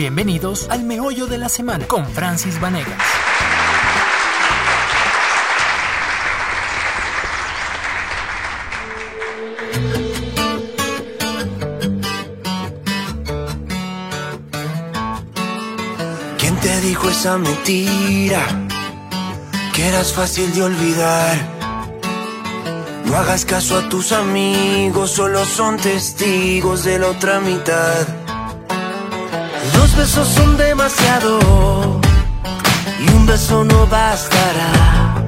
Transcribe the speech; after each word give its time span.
Bienvenidos 0.00 0.66
al 0.70 0.82
Meollo 0.84 1.26
de 1.26 1.36
la 1.36 1.50
Semana 1.50 1.86
con 1.86 2.06
Francis 2.06 2.58
Vanegas. 2.58 2.88
¿Quién 16.38 16.56
te 16.60 16.80
dijo 16.80 17.10
esa 17.10 17.36
mentira? 17.36 18.40
Que 19.74 19.86
eras 19.86 20.14
fácil 20.14 20.50
de 20.54 20.62
olvidar. 20.62 21.36
No 23.04 23.16
hagas 23.18 23.44
caso 23.44 23.76
a 23.76 23.86
tus 23.90 24.12
amigos, 24.12 25.10
solo 25.10 25.44
son 25.44 25.76
testigos 25.76 26.84
de 26.84 27.00
la 27.00 27.08
otra 27.08 27.38
mitad. 27.40 28.19
Dos 29.90 29.98
besos 29.98 30.28
son 30.28 30.56
demasiado 30.56 31.40
y 33.00 33.10
un 33.10 33.26
beso 33.26 33.64
no 33.64 33.88
bastará. 33.88 35.24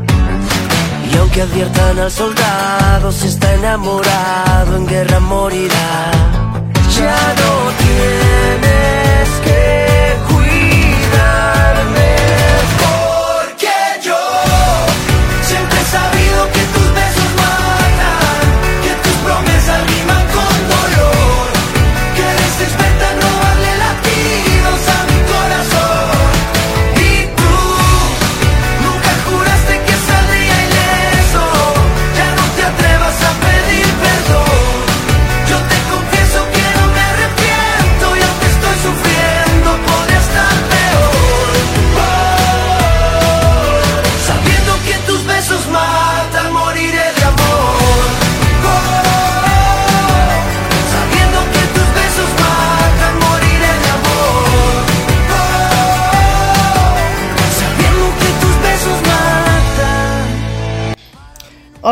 Y 1.13 1.17
aunque 1.17 1.43
adviertan 1.43 1.99
al 1.99 2.11
soldado, 2.11 3.11
si 3.11 3.27
está 3.27 3.55
enamorado, 3.55 4.77
en 4.77 4.87
guerra 4.87 5.19
morirá. 5.19 6.13
Ya 6.97 7.35
no 7.41 7.73
tienes 7.83 9.02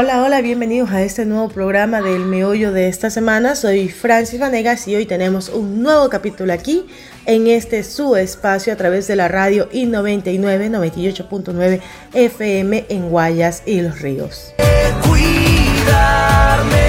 Hola, 0.02 0.22
hola, 0.22 0.40
bienvenidos 0.40 0.92
a 0.92 1.02
este 1.02 1.26
nuevo 1.26 1.50
programa 1.50 2.00
del 2.00 2.24
Meollo 2.24 2.72
de 2.72 2.88
esta 2.88 3.10
semana. 3.10 3.54
Soy 3.54 3.90
Francis 3.90 4.40
Vanegas 4.40 4.88
y 4.88 4.96
hoy 4.96 5.04
tenemos 5.04 5.50
un 5.50 5.82
nuevo 5.82 6.08
capítulo 6.08 6.54
aquí 6.54 6.86
en 7.26 7.46
este 7.46 7.84
su 7.84 8.16
espacio 8.16 8.72
a 8.72 8.76
través 8.76 9.06
de 9.08 9.16
la 9.16 9.28
radio 9.28 9.68
I99 9.68 10.70
98.9 10.70 11.80
FM 12.14 12.86
en 12.88 13.10
Guayas 13.10 13.62
y 13.66 13.82
Los 13.82 14.00
Ríos. 14.00 14.54
Cuidarme. 15.06 16.80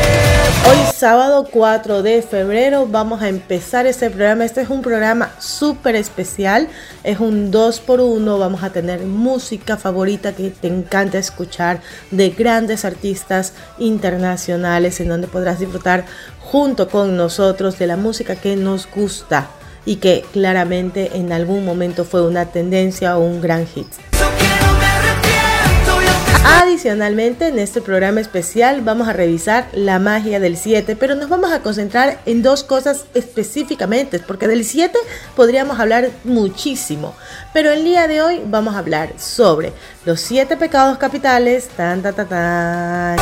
Hoy 0.69 0.77
sábado 0.93 1.47
4 1.51 2.03
de 2.03 2.21
febrero 2.21 2.87
vamos 2.87 3.21
a 3.21 3.29
empezar 3.29 3.87
este 3.87 4.09
programa. 4.09 4.45
Este 4.45 4.61
es 4.61 4.69
un 4.69 4.81
programa 4.81 5.31
súper 5.39 5.95
especial. 5.95 6.67
Es 7.03 7.19
un 7.19 7.51
2 7.51 7.79
por 7.79 7.99
1 7.99 8.37
Vamos 8.37 8.63
a 8.63 8.69
tener 8.71 9.01
música 9.01 9.77
favorita 9.77 10.33
que 10.33 10.51
te 10.51 10.67
encanta 10.67 11.17
escuchar 11.17 11.81
de 12.11 12.29
grandes 12.29 12.85
artistas 12.85 13.53
internacionales 13.79 14.99
en 14.99 15.09
donde 15.09 15.27
podrás 15.27 15.59
disfrutar 15.59 16.05
junto 16.39 16.89
con 16.89 17.17
nosotros 17.17 17.79
de 17.79 17.87
la 17.87 17.97
música 17.97 18.35
que 18.35 18.55
nos 18.55 18.87
gusta 18.89 19.49
y 19.85 19.95
que 19.95 20.23
claramente 20.31 21.17
en 21.17 21.31
algún 21.31 21.65
momento 21.65 22.05
fue 22.05 22.25
una 22.25 22.45
tendencia 22.45 23.17
o 23.17 23.21
un 23.21 23.41
gran 23.41 23.65
hit. 23.65 24.10
Adicionalmente, 26.43 27.47
en 27.49 27.59
este 27.59 27.81
programa 27.81 28.19
especial 28.19 28.81
vamos 28.81 29.07
a 29.07 29.13
revisar 29.13 29.67
la 29.73 29.99
magia 29.99 30.39
del 30.39 30.57
7, 30.57 30.95
pero 30.95 31.15
nos 31.15 31.29
vamos 31.29 31.51
a 31.51 31.61
concentrar 31.61 32.19
en 32.25 32.41
dos 32.41 32.63
cosas 32.63 33.05
específicamente, 33.13 34.19
porque 34.19 34.47
del 34.47 34.65
7 34.65 34.97
podríamos 35.35 35.79
hablar 35.79 36.09
muchísimo, 36.23 37.13
pero 37.53 37.71
el 37.71 37.83
día 37.83 38.07
de 38.07 38.23
hoy 38.23 38.41
vamos 38.45 38.75
a 38.75 38.79
hablar 38.79 39.13
sobre 39.19 39.71
los 40.05 40.19
7 40.21 40.57
pecados 40.57 40.97
capitales, 40.97 41.67
tan, 41.69 42.01
tan, 42.01 42.15
tan, 42.15 42.27
tan. 42.27 43.17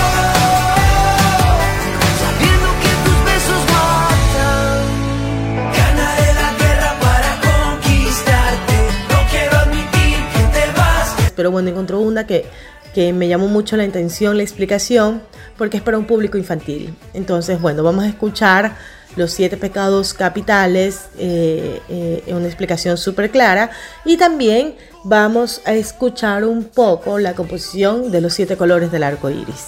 Pero 11.40 11.52
bueno, 11.52 11.70
encontró 11.70 12.02
una 12.02 12.28
que, 12.28 12.46
que 12.94 13.14
me 13.14 13.28
llamó 13.28 13.48
mucho 13.48 13.78
la 13.78 13.84
atención, 13.84 14.38
la 14.38 14.44
explicación, 14.44 15.22
porque 15.58 15.78
es 15.78 15.84
para 15.84 15.98
un 15.98 16.06
público 16.06 16.38
infantil. 16.38 16.94
Entonces, 17.14 17.62
bueno, 17.62 17.84
vamos 17.84 18.06
a 18.06 18.08
escuchar 18.08 18.76
los 19.16 19.32
siete 19.32 19.58
pecados 19.58 20.14
capitales, 20.14 21.10
eh, 21.18 21.82
eh, 21.90 22.24
una 22.28 22.46
explicación 22.46 22.98
súper 22.98 23.32
clara, 23.32 23.72
y 24.06 24.18
también 24.18 24.76
vamos 25.04 25.62
a 25.66 25.74
escuchar 25.74 26.46
un 26.46 26.64
poco 26.64 27.20
la 27.20 27.34
composición 27.34 28.12
de 28.12 28.22
los 28.22 28.34
siete 28.34 28.58
colores 28.58 28.92
del 28.92 29.04
arco 29.04 29.30
iris. 29.30 29.68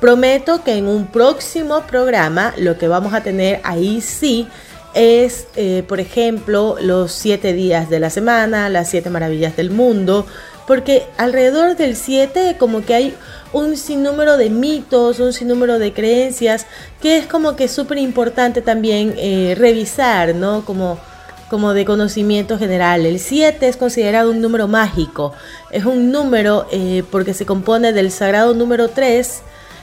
Prometo 0.00 0.62
que 0.62 0.76
en 0.76 0.86
un 0.86 1.06
próximo 1.08 1.82
programa 1.82 2.54
lo 2.56 2.78
que 2.78 2.86
vamos 2.86 3.14
a 3.14 3.22
tener 3.22 3.60
ahí 3.64 4.00
sí 4.00 4.46
es, 4.98 5.46
eh, 5.54 5.84
por 5.86 6.00
ejemplo, 6.00 6.76
los 6.80 7.12
siete 7.12 7.52
días 7.52 7.88
de 7.88 8.00
la 8.00 8.10
semana, 8.10 8.68
las 8.68 8.90
siete 8.90 9.10
maravillas 9.10 9.56
del 9.56 9.70
mundo, 9.70 10.26
porque 10.66 11.06
alrededor 11.16 11.76
del 11.76 11.96
7 11.96 12.56
como 12.58 12.84
que 12.84 12.94
hay 12.94 13.14
un 13.54 13.78
sinnúmero 13.78 14.36
de 14.36 14.50
mitos, 14.50 15.18
un 15.18 15.32
sinnúmero 15.32 15.78
de 15.78 15.94
creencias, 15.94 16.66
que 17.00 17.16
es 17.16 17.26
como 17.26 17.56
que 17.56 17.68
súper 17.68 17.96
importante 17.96 18.60
también 18.60 19.14
eh, 19.16 19.54
revisar, 19.56 20.34
¿no? 20.34 20.66
Como, 20.66 20.98
como 21.48 21.72
de 21.72 21.86
conocimiento 21.86 22.58
general. 22.58 23.06
El 23.06 23.18
7 23.18 23.66
es 23.66 23.78
considerado 23.78 24.30
un 24.30 24.42
número 24.42 24.68
mágico, 24.68 25.32
es 25.70 25.86
un 25.86 26.12
número 26.12 26.66
eh, 26.70 27.02
porque 27.10 27.32
se 27.32 27.46
compone 27.46 27.94
del 27.94 28.10
sagrado 28.10 28.52
número 28.52 28.88
3, 28.88 29.40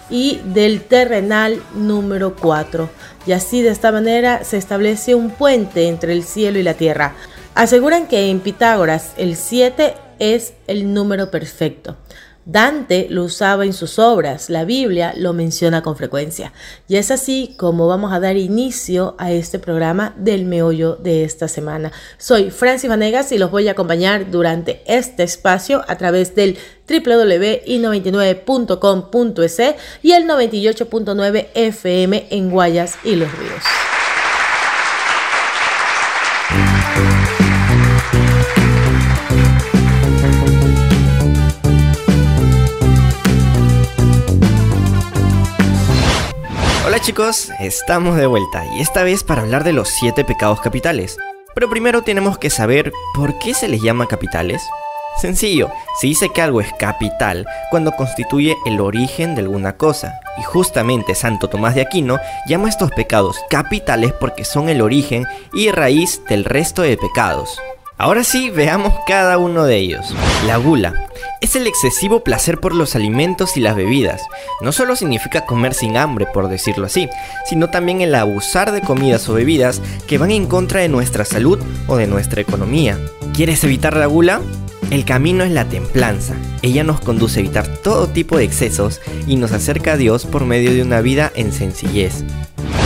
y 0.09 0.41
del 0.45 0.81
terrenal 0.81 1.61
número 1.73 2.35
4. 2.35 2.89
Y 3.25 3.31
así 3.31 3.61
de 3.61 3.69
esta 3.69 3.91
manera 3.91 4.43
se 4.43 4.57
establece 4.57 5.15
un 5.15 5.31
puente 5.31 5.87
entre 5.87 6.13
el 6.13 6.23
cielo 6.23 6.59
y 6.59 6.63
la 6.63 6.75
tierra. 6.75 7.15
Aseguran 7.55 8.07
que 8.07 8.29
en 8.29 8.39
Pitágoras 8.39 9.13
el 9.17 9.35
7 9.35 9.95
es 10.19 10.53
el 10.67 10.93
número 10.93 11.31
perfecto. 11.31 11.97
Dante 12.45 13.07
lo 13.09 13.23
usaba 13.23 13.65
en 13.65 13.73
sus 13.73 13.97
obras, 13.97 14.51
la 14.51 14.65
Biblia 14.65 15.15
lo 15.17 15.33
menciona 15.33 15.81
con 15.81 15.95
frecuencia. 15.95 16.53
Y 16.87 16.97
es 16.97 17.09
así 17.09 17.55
como 17.57 17.87
vamos 17.87 18.13
a 18.13 18.19
dar 18.19 18.37
inicio 18.37 19.15
a 19.17 19.31
este 19.31 19.57
programa 19.57 20.13
del 20.15 20.45
meollo 20.45 20.95
de 20.95 21.23
esta 21.23 21.47
semana. 21.47 21.91
Soy 22.19 22.51
Francis 22.51 22.87
Vanegas 22.87 23.31
y 23.31 23.39
los 23.39 23.49
voy 23.49 23.67
a 23.67 23.71
acompañar 23.71 24.29
durante 24.29 24.83
este 24.85 25.23
espacio 25.23 25.83
a 25.87 25.97
través 25.97 26.35
del 26.35 26.59
www.i99.com.es 26.87 29.61
y 30.03 30.11
el 30.11 30.27
98.9 30.27 31.47
FM 31.55 32.27
en 32.29 32.51
Guayas 32.51 32.99
y 33.03 33.15
Los 33.15 33.31
Ríos. 33.31 33.63
Chicos, 47.05 47.51
estamos 47.59 48.17
de 48.17 48.25
vuelta 48.25 48.65
y 48.65 48.81
esta 48.81 49.03
vez 49.03 49.23
para 49.23 49.43
hablar 49.43 49.63
de 49.63 49.73
los 49.73 49.89
7 49.89 50.25
pecados 50.25 50.59
capitales. 50.59 51.17
Pero 51.53 51.69
primero 51.69 52.01
tenemos 52.01 52.39
que 52.39 52.49
saber 52.49 52.91
por 53.13 53.37
qué 53.37 53.53
se 53.53 53.67
les 53.67 53.83
llama 53.83 54.07
capitales. 54.07 54.63
Sencillo, 55.21 55.69
se 56.01 56.07
dice 56.07 56.29
que 56.29 56.41
algo 56.41 56.61
es 56.61 56.73
capital 56.73 57.45
cuando 57.69 57.91
constituye 57.91 58.57
el 58.65 58.81
origen 58.81 59.35
de 59.35 59.41
alguna 59.41 59.77
cosa. 59.77 60.19
Y 60.39 60.43
justamente 60.45 61.13
Santo 61.13 61.47
Tomás 61.47 61.75
de 61.75 61.81
Aquino 61.81 62.17
llama 62.47 62.65
a 62.65 62.69
estos 62.71 62.89
pecados 62.89 63.37
capitales 63.51 64.11
porque 64.13 64.43
son 64.43 64.67
el 64.67 64.81
origen 64.81 65.27
y 65.53 65.69
raíz 65.69 66.23
del 66.27 66.43
resto 66.43 66.81
de 66.81 66.97
pecados. 66.97 67.59
Ahora 67.99 68.23
sí, 68.23 68.49
veamos 68.49 68.95
cada 69.05 69.37
uno 69.37 69.65
de 69.65 69.77
ellos. 69.77 70.15
La 70.47 70.57
gula. 70.57 71.07
Es 71.41 71.55
el 71.55 71.67
excesivo 71.67 72.23
placer 72.23 72.59
por 72.59 72.73
los 72.73 72.95
alimentos 72.95 73.57
y 73.57 73.59
las 73.59 73.75
bebidas. 73.75 74.21
No 74.61 74.71
solo 74.71 74.95
significa 74.95 75.45
comer 75.45 75.73
sin 75.73 75.97
hambre, 75.97 76.25
por 76.33 76.47
decirlo 76.47 76.85
así, 76.85 77.09
sino 77.49 77.69
también 77.69 78.01
el 78.01 78.15
abusar 78.15 78.71
de 78.71 78.81
comidas 78.81 79.27
o 79.29 79.33
bebidas 79.33 79.81
que 80.07 80.17
van 80.17 80.31
en 80.31 80.47
contra 80.47 80.81
de 80.81 80.89
nuestra 80.89 81.25
salud 81.25 81.59
o 81.87 81.97
de 81.97 82.07
nuestra 82.07 82.41
economía. 82.41 82.97
¿Quieres 83.33 83.63
evitar 83.63 83.95
la 83.95 84.05
gula? 84.05 84.41
El 84.91 85.03
camino 85.03 85.43
es 85.43 85.51
la 85.51 85.65
templanza. 85.65 86.35
Ella 86.61 86.83
nos 86.83 87.01
conduce 87.01 87.39
a 87.39 87.43
evitar 87.43 87.67
todo 87.67 88.07
tipo 88.07 88.37
de 88.37 88.43
excesos 88.43 89.01
y 89.27 89.35
nos 89.35 89.51
acerca 89.51 89.93
a 89.93 89.97
Dios 89.97 90.25
por 90.25 90.45
medio 90.45 90.71
de 90.73 90.83
una 90.83 91.01
vida 91.01 91.31
en 91.35 91.51
sencillez. 91.51 92.23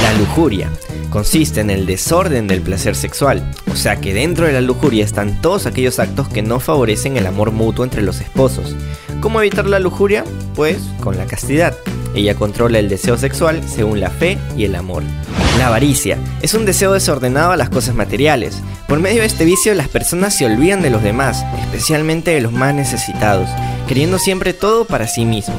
La 0.02 0.14
lujuria 0.14 0.70
consiste 1.10 1.62
en 1.62 1.70
el 1.70 1.86
desorden 1.86 2.48
del 2.48 2.62
placer 2.62 2.96
sexual, 2.96 3.44
o 3.72 3.76
sea 3.76 4.00
que 4.00 4.14
dentro 4.14 4.46
de 4.46 4.54
la 4.54 4.62
lujuria 4.62 5.04
están 5.04 5.42
todos 5.42 5.66
aquellos 5.66 6.00
actos 6.00 6.30
que 6.30 6.42
no 6.42 6.60
favorecen 6.60 7.18
el 7.18 7.28
amor 7.28 7.52
mutuo 7.52 7.84
entre 7.84 8.02
los 8.02 8.22
esposos. 8.22 8.76
¿Cómo 9.22 9.42
evitar 9.42 9.66
la 9.66 9.80
lujuria? 9.80 10.24
Pues 10.56 10.78
con 11.02 11.18
la 11.18 11.26
castidad. 11.26 11.76
Ella 12.16 12.36
controla 12.36 12.80
el 12.80 12.90
deseo 12.90 13.18
sexual 13.18 13.62
según 13.68 14.00
la 14.00 14.10
fe 14.10 14.38
y 14.58 14.64
el 14.66 14.76
amor. 14.76 15.04
La 15.58 15.68
avaricia 15.68 16.18
es 16.42 16.54
un 16.54 16.66
deseo 16.66 16.94
desordenado 16.94 17.52
a 17.52 17.58
las 17.58 17.70
cosas 17.70 17.96
materiales. 17.96 18.62
Por 18.88 19.00
medio 19.00 19.22
de 19.22 19.28
este 19.28 19.46
vicio 19.46 19.74
las 19.74 19.90
personas 19.90 20.36
se 20.36 20.46
olvidan 20.46 20.82
de 20.82 20.90
los 20.90 21.04
demás, 21.04 21.44
especialmente 21.62 22.32
de 22.32 22.42
los 22.42 22.52
más 22.52 22.74
necesitados, 22.74 23.50
queriendo 23.88 24.20
siempre 24.20 24.54
todo 24.54 24.86
para 24.86 25.08
sí 25.08 25.26
mismos. 25.26 25.58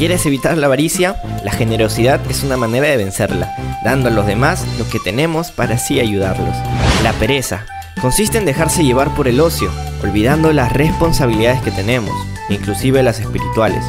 ¿Quieres 0.00 0.24
evitar 0.24 0.56
la 0.56 0.64
avaricia? 0.64 1.20
La 1.44 1.52
generosidad 1.52 2.22
es 2.30 2.42
una 2.42 2.56
manera 2.56 2.88
de 2.88 2.96
vencerla, 2.96 3.54
dando 3.84 4.08
a 4.08 4.10
los 4.10 4.24
demás 4.24 4.66
lo 4.78 4.88
que 4.88 4.98
tenemos 4.98 5.50
para 5.50 5.74
así 5.74 6.00
ayudarlos. 6.00 6.56
La 7.02 7.12
pereza 7.12 7.66
consiste 8.00 8.38
en 8.38 8.46
dejarse 8.46 8.82
llevar 8.82 9.14
por 9.14 9.28
el 9.28 9.38
ocio, 9.40 9.70
olvidando 10.02 10.54
las 10.54 10.72
responsabilidades 10.72 11.60
que 11.60 11.70
tenemos, 11.70 12.14
inclusive 12.48 13.02
las 13.02 13.20
espirituales. 13.20 13.84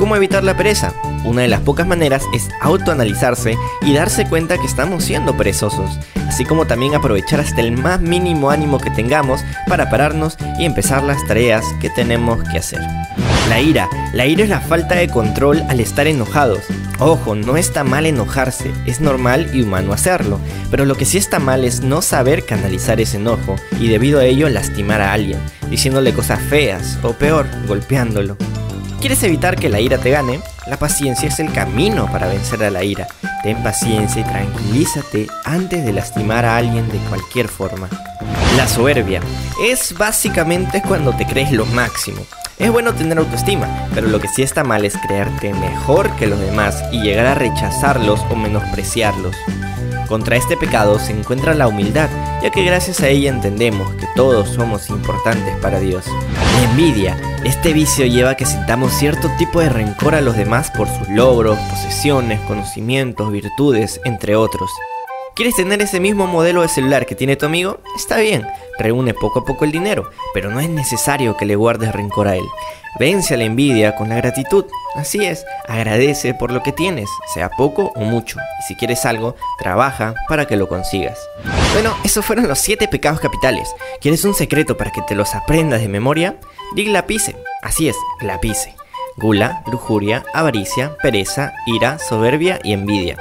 ¿Cómo 0.00 0.16
evitar 0.16 0.42
la 0.42 0.56
pereza? 0.56 0.92
Una 1.26 1.42
de 1.42 1.48
las 1.48 1.60
pocas 1.60 1.88
maneras 1.88 2.22
es 2.32 2.48
autoanalizarse 2.60 3.56
y 3.82 3.92
darse 3.92 4.28
cuenta 4.28 4.58
que 4.58 4.66
estamos 4.66 5.02
siendo 5.02 5.36
perezosos, 5.36 5.98
así 6.28 6.44
como 6.44 6.66
también 6.66 6.94
aprovechar 6.94 7.40
hasta 7.40 7.60
el 7.60 7.72
más 7.72 8.00
mínimo 8.00 8.50
ánimo 8.50 8.78
que 8.78 8.92
tengamos 8.92 9.40
para 9.66 9.90
pararnos 9.90 10.36
y 10.56 10.64
empezar 10.64 11.02
las 11.02 11.26
tareas 11.26 11.64
que 11.80 11.90
tenemos 11.90 12.42
que 12.48 12.58
hacer. 12.58 12.80
La 13.48 13.60
ira. 13.60 13.88
La 14.12 14.26
ira 14.26 14.44
es 14.44 14.50
la 14.50 14.60
falta 14.60 14.94
de 14.94 15.08
control 15.08 15.64
al 15.68 15.80
estar 15.80 16.06
enojados. 16.06 16.60
Ojo, 17.00 17.34
no 17.34 17.56
está 17.56 17.82
mal 17.82 18.06
enojarse, 18.06 18.70
es 18.86 19.00
normal 19.00 19.50
y 19.52 19.62
humano 19.62 19.92
hacerlo, 19.92 20.38
pero 20.70 20.84
lo 20.84 20.94
que 20.94 21.04
sí 21.04 21.18
está 21.18 21.40
mal 21.40 21.64
es 21.64 21.80
no 21.80 22.02
saber 22.02 22.44
canalizar 22.44 23.00
ese 23.00 23.16
enojo 23.16 23.56
y 23.80 23.88
debido 23.88 24.20
a 24.20 24.24
ello 24.24 24.48
lastimar 24.48 25.00
a 25.00 25.12
alguien, 25.12 25.38
diciéndole 25.68 26.14
cosas 26.14 26.40
feas 26.40 26.98
o 27.02 27.12
peor, 27.12 27.46
golpeándolo. 27.66 28.36
¿Quieres 29.00 29.22
evitar 29.22 29.56
que 29.56 29.68
la 29.68 29.80
ira 29.80 29.98
te 29.98 30.10
gane? 30.10 30.40
La 30.66 30.78
paciencia 30.78 31.28
es 31.28 31.38
el 31.38 31.52
camino 31.52 32.10
para 32.10 32.26
vencer 32.26 32.64
a 32.64 32.70
la 32.70 32.82
ira. 32.82 33.06
Ten 33.42 33.62
paciencia 33.62 34.22
y 34.22 34.24
tranquilízate 34.24 35.28
antes 35.44 35.84
de 35.84 35.92
lastimar 35.92 36.44
a 36.44 36.56
alguien 36.56 36.88
de 36.88 36.98
cualquier 37.08 37.46
forma. 37.48 37.88
La 38.56 38.66
soberbia 38.66 39.20
es 39.62 39.94
básicamente 39.96 40.82
cuando 40.82 41.14
te 41.14 41.26
crees 41.26 41.52
lo 41.52 41.66
máximo. 41.66 42.22
Es 42.58 42.72
bueno 42.72 42.94
tener 42.94 43.18
autoestima, 43.18 43.68
pero 43.94 44.08
lo 44.08 44.18
que 44.18 44.28
sí 44.28 44.42
está 44.42 44.64
mal 44.64 44.84
es 44.86 44.96
creerte 44.96 45.52
mejor 45.52 46.10
que 46.16 46.26
los 46.26 46.40
demás 46.40 46.82
y 46.90 47.02
llegar 47.02 47.26
a 47.26 47.34
rechazarlos 47.34 48.20
o 48.30 48.34
menospreciarlos. 48.34 49.36
Contra 50.08 50.36
este 50.36 50.56
pecado 50.56 50.98
se 51.00 51.12
encuentra 51.12 51.54
la 51.54 51.66
humildad, 51.66 52.08
ya 52.42 52.50
que 52.50 52.64
gracias 52.64 53.00
a 53.00 53.08
ella 53.08 53.30
entendemos 53.30 53.92
que 53.94 54.06
todos 54.14 54.48
somos 54.50 54.88
importantes 54.88 55.56
para 55.56 55.80
Dios. 55.80 56.04
La 56.06 56.70
envidia, 56.70 57.16
este 57.44 57.72
vicio 57.72 58.06
lleva 58.06 58.30
a 58.30 58.36
que 58.36 58.46
sintamos 58.46 58.92
cierto 58.92 59.28
tipo 59.36 59.60
de 59.60 59.68
rencor 59.68 60.14
a 60.14 60.20
los 60.20 60.36
demás 60.36 60.70
por 60.70 60.88
sus 60.88 61.08
logros, 61.08 61.58
posesiones, 61.58 62.40
conocimientos, 62.42 63.32
virtudes, 63.32 64.00
entre 64.04 64.36
otros. 64.36 64.70
¿Quieres 65.36 65.54
tener 65.54 65.82
ese 65.82 66.00
mismo 66.00 66.26
modelo 66.26 66.62
de 66.62 66.68
celular 66.68 67.04
que 67.04 67.14
tiene 67.14 67.36
tu 67.36 67.44
amigo? 67.44 67.80
Está 67.94 68.16
bien, 68.16 68.46
reúne 68.78 69.12
poco 69.12 69.40
a 69.40 69.44
poco 69.44 69.66
el 69.66 69.70
dinero, 69.70 70.10
pero 70.32 70.50
no 70.50 70.60
es 70.60 70.70
necesario 70.70 71.36
que 71.36 71.44
le 71.44 71.56
guardes 71.56 71.92
rencor 71.92 72.26
a 72.26 72.36
él. 72.36 72.46
Vence 72.98 73.34
a 73.34 73.36
la 73.36 73.44
envidia 73.44 73.94
con 73.96 74.08
la 74.08 74.16
gratitud. 74.16 74.64
Así 74.94 75.22
es, 75.26 75.44
agradece 75.68 76.32
por 76.32 76.52
lo 76.52 76.62
que 76.62 76.72
tienes, 76.72 77.10
sea 77.34 77.50
poco 77.50 77.92
o 77.94 78.00
mucho. 78.00 78.38
Y 78.60 78.62
si 78.62 78.76
quieres 78.76 79.04
algo, 79.04 79.36
trabaja 79.58 80.14
para 80.26 80.46
que 80.46 80.56
lo 80.56 80.70
consigas. 80.70 81.18
Bueno, 81.74 81.94
esos 82.02 82.24
fueron 82.24 82.48
los 82.48 82.58
7 82.60 82.88
pecados 82.88 83.20
capitales. 83.20 83.68
¿Quieres 84.00 84.24
un 84.24 84.32
secreto 84.32 84.78
para 84.78 84.90
que 84.90 85.02
te 85.02 85.14
los 85.14 85.34
aprendas 85.34 85.82
de 85.82 85.88
memoria? 85.88 86.40
Dig 86.74 86.88
la 86.88 87.04
pise. 87.04 87.36
Así 87.60 87.90
es, 87.90 87.96
la 88.22 88.40
pise. 88.40 88.74
Gula, 89.18 89.62
lujuria, 89.70 90.24
avaricia, 90.32 90.96
pereza, 91.02 91.52
ira, 91.66 91.98
soberbia 91.98 92.58
y 92.64 92.72
envidia. 92.72 93.18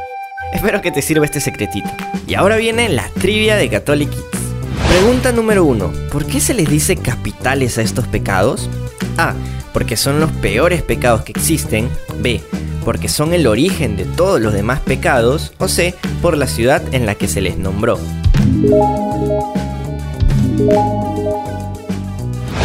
Espero 0.53 0.81
que 0.81 0.91
te 0.91 1.01
sirva 1.01 1.25
este 1.25 1.39
secretito. 1.39 1.89
Y 2.27 2.35
ahora 2.35 2.57
viene 2.57 2.89
la 2.89 3.09
trivia 3.09 3.55
de 3.55 3.69
Catholic 3.69 4.09
Kids. 4.09 4.45
Pregunta 4.87 5.31
número 5.31 5.65
1. 5.65 5.91
¿Por 6.11 6.25
qué 6.25 6.39
se 6.39 6.53
les 6.53 6.69
dice 6.69 6.95
capitales 6.95 7.77
a 7.77 7.81
estos 7.81 8.07
pecados? 8.07 8.69
A. 9.17 9.33
Porque 9.73 9.97
son 9.97 10.19
los 10.19 10.31
peores 10.31 10.81
pecados 10.81 11.23
que 11.23 11.33
existen. 11.33 11.89
B. 12.19 12.41
Porque 12.85 13.09
son 13.09 13.33
el 13.33 13.47
origen 13.47 13.97
de 13.97 14.05
todos 14.05 14.39
los 14.39 14.53
demás 14.53 14.79
pecados. 14.79 15.53
O 15.57 15.67
C. 15.67 15.93
Por 16.21 16.37
la 16.37 16.47
ciudad 16.47 16.81
en 16.93 17.05
la 17.05 17.15
que 17.15 17.27
se 17.27 17.41
les 17.41 17.57
nombró. 17.57 17.99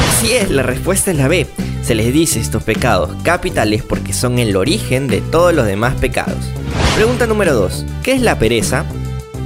Así 0.09 0.33
es, 0.33 0.51
la 0.51 0.63
respuesta 0.63 1.11
es 1.11 1.17
la 1.17 1.29
B. 1.29 1.47
Se 1.83 1.95
les 1.95 2.13
dice 2.13 2.39
estos 2.39 2.63
pecados 2.63 3.11
capitales 3.25 3.83
porque 3.83 4.13
son 4.13 4.39
el 4.39 4.55
origen 4.55 5.09
de 5.09 5.21
todos 5.21 5.55
los 5.55 5.67
demás 5.67 5.95
pecados. 5.95 6.37
Pregunta 6.95 7.27
número 7.27 7.55
2. 7.55 7.85
¿Qué 8.03 8.13
es 8.13 8.21
la 8.21 8.39
pereza? 8.39 8.85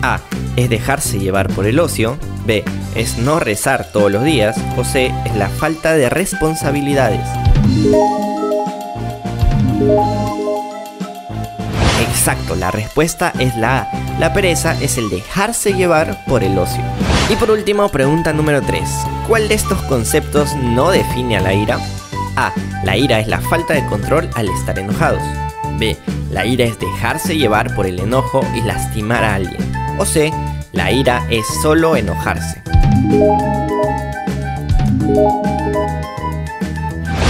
A. 0.02 0.20
Es 0.56 0.68
dejarse 0.70 1.18
llevar 1.18 1.48
por 1.48 1.66
el 1.66 1.78
ocio. 1.78 2.16
B. 2.46 2.64
Es 2.94 3.18
no 3.18 3.40
rezar 3.40 3.90
todos 3.92 4.10
los 4.10 4.24
días. 4.24 4.56
O 4.76 4.84
C. 4.84 5.12
Es 5.24 5.36
la 5.36 5.48
falta 5.48 5.94
de 5.94 6.10
responsabilidades. 6.10 7.26
Exacto, 12.00 12.56
la 12.56 12.70
respuesta 12.70 13.32
es 13.38 13.56
la 13.56 13.80
A. 13.80 13.88
La 14.18 14.32
pereza 14.32 14.80
es 14.80 14.96
el 14.98 15.10
dejarse 15.10 15.72
llevar 15.72 16.24
por 16.26 16.44
el 16.44 16.56
ocio. 16.58 16.82
Y 17.28 17.36
por 17.36 17.50
último, 17.50 17.88
pregunta 17.88 18.32
número 18.32 18.62
3. 18.62 18.82
¿Cuál 19.28 19.48
de 19.48 19.54
estos 19.54 19.80
conceptos 19.82 20.54
no 20.56 20.90
define 20.90 21.38
a 21.38 21.40
la 21.40 21.54
ira? 21.54 21.78
A. 22.36 22.52
La 22.84 22.96
ira 22.96 23.20
es 23.20 23.28
la 23.28 23.40
falta 23.40 23.74
de 23.74 23.84
control 23.86 24.28
al 24.34 24.48
estar 24.48 24.78
enojados. 24.78 25.22
B. 25.78 25.96
La 26.34 26.44
ira 26.44 26.64
es 26.64 26.80
dejarse 26.80 27.38
llevar 27.38 27.72
por 27.76 27.86
el 27.86 28.00
enojo 28.00 28.44
y 28.56 28.60
lastimar 28.62 29.22
a 29.22 29.36
alguien. 29.36 29.72
O 29.98 30.04
C. 30.04 30.32
La 30.72 30.90
ira 30.90 31.24
es 31.30 31.46
solo 31.62 31.94
enojarse. 31.94 32.60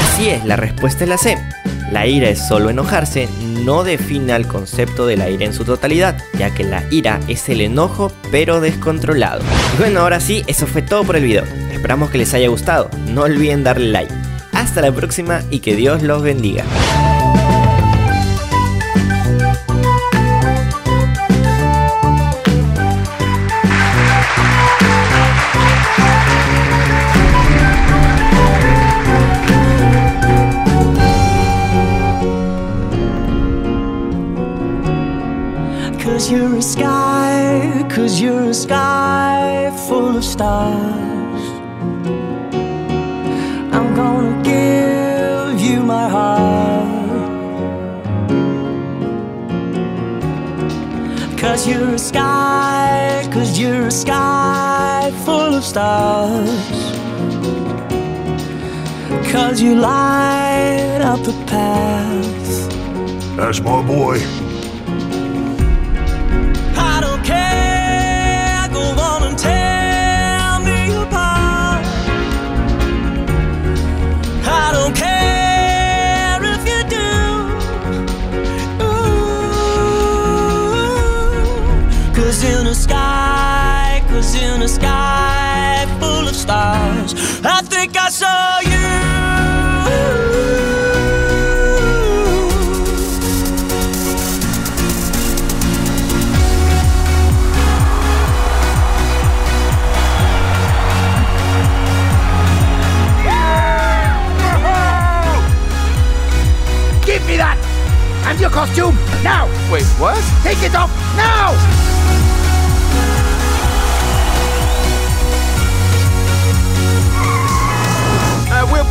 Así 0.02 0.30
es, 0.30 0.42
la 0.46 0.56
respuesta 0.56 1.04
es 1.04 1.10
la 1.10 1.18
C. 1.18 1.36
La 1.92 2.06
ira 2.06 2.30
es 2.30 2.48
solo 2.48 2.70
enojarse, 2.70 3.28
no 3.62 3.84
define 3.84 4.34
el 4.34 4.46
concepto 4.46 5.06
de 5.06 5.18
la 5.18 5.28
ira 5.28 5.44
en 5.44 5.52
su 5.52 5.66
totalidad, 5.66 6.16
ya 6.38 6.54
que 6.54 6.64
la 6.64 6.82
ira 6.90 7.20
es 7.28 7.46
el 7.50 7.60
enojo 7.60 8.10
pero 8.30 8.62
descontrolado. 8.62 9.42
Y 9.74 9.80
bueno, 9.80 10.00
ahora 10.00 10.18
sí, 10.18 10.44
eso 10.46 10.66
fue 10.66 10.80
todo 10.80 11.04
por 11.04 11.16
el 11.16 11.24
video. 11.24 11.44
Esperamos 11.70 12.08
que 12.08 12.16
les 12.16 12.32
haya 12.32 12.48
gustado. 12.48 12.88
No 13.08 13.24
olviden 13.24 13.64
darle 13.64 13.90
like. 13.90 14.14
Hasta 14.52 14.80
la 14.80 14.92
próxima 14.92 15.42
y 15.50 15.58
que 15.58 15.76
Dios 15.76 16.02
los 16.02 16.22
bendiga. 16.22 16.64
Cause 36.24 36.32
you're 36.32 36.56
a 36.56 36.62
sky, 36.62 37.86
cause 37.90 38.18
you're 38.18 38.44
a 38.44 38.54
sky 38.54 39.70
full 39.86 40.16
of 40.16 40.24
stars. 40.24 41.42
I'm 43.70 43.94
gonna 43.94 44.42
give 44.42 45.60
you 45.60 45.82
my 45.82 46.08
heart. 46.08 47.28
Cause 51.38 51.68
you're 51.68 51.90
a 51.90 51.98
sky, 51.98 53.28
cause 53.30 53.58
you're 53.58 53.88
a 53.88 53.90
sky 53.90 55.12
full 55.26 55.54
of 55.56 55.62
stars. 55.62 56.48
Cause 59.30 59.60
you 59.60 59.74
light 59.74 61.02
up 61.02 61.22
the 61.22 61.34
path. 61.46 63.36
That's 63.36 63.60
my 63.60 63.82
boy. 63.86 64.43
sky 84.84 85.86
full 85.98 86.28
of 86.28 86.36
stars. 86.36 87.14
I 87.44 87.62
think 87.62 87.96
I 87.96 88.08
saw 88.10 88.60
you. 88.60 88.84
give 107.04 107.26
me 107.26 107.36
that! 107.36 107.58
And 108.26 108.40
your 108.40 108.50
costume, 108.50 108.96
now! 109.22 109.44
Wait, 109.70 109.84
what? 110.00 110.18
Take 110.42 110.62
it 110.62 110.74
off, 110.74 110.90
now! 111.16 111.83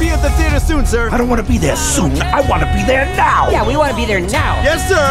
be 0.04 0.10
at 0.10 0.22
the 0.22 0.30
theater 0.32 0.60
soon, 0.60 0.86
sir. 0.86 1.10
I 1.12 1.18
don't 1.18 1.30
want 1.30 1.42
to 1.46 1.48
be 1.48 1.58
there 1.58 1.78
soon. 1.78 2.12
I 2.22 2.42
want 2.50 2.62
to 2.62 2.70
be 2.74 2.84
there 2.84 3.06
now. 3.16 3.50
Yeah, 3.50 3.66
we 3.66 3.78
want 3.78 3.92
to 3.92 3.96
be 3.96 4.06
there 4.06 4.20
now. 4.20 4.62
Yes, 4.64 4.82
sir. 4.90 5.04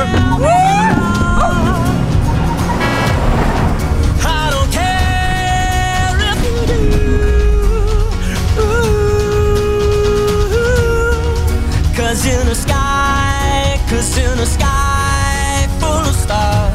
Cause 11.96 12.26
in 12.26 12.46
the 12.46 12.54
sky, 12.54 13.80
cause 13.88 14.18
in 14.18 14.36
the 14.36 14.44
sky 14.44 15.66
full 15.80 16.04
of 16.10 16.14
stars, 16.14 16.74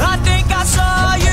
I 0.00 0.16
think 0.24 0.50
I 0.50 0.64
saw 0.64 1.14
you. 1.16 1.27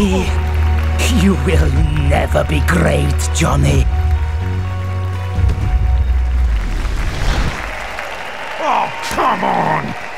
happy. 0.00 1.24
You 1.24 1.34
will 1.44 1.70
never 2.08 2.44
be 2.44 2.60
great, 2.66 3.14
Johnny. 3.34 3.84
Oh, 8.60 8.88
come 9.10 9.44
on! 9.44 10.09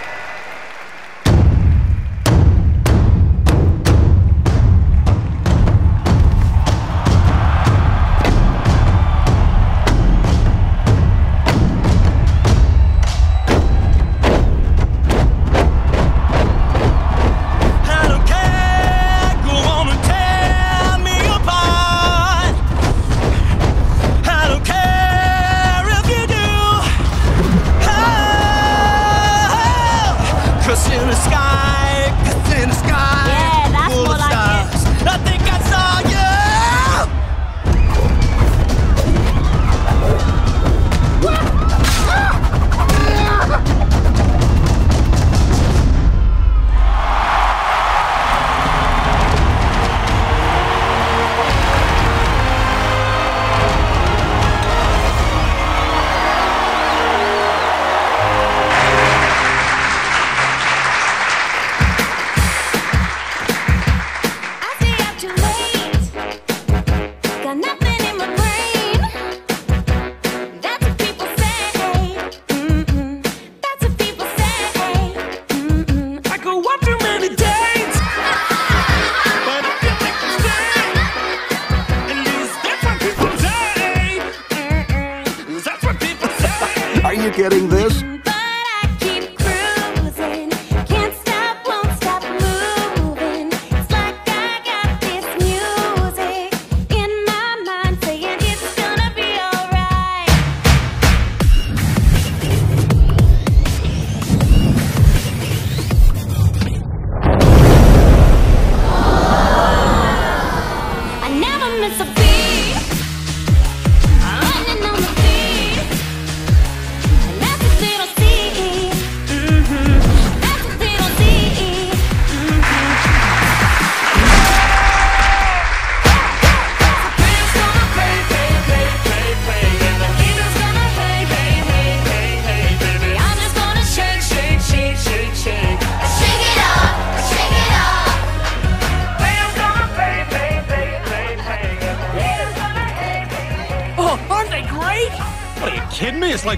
getting 87.35 87.69
this? 87.69 88.12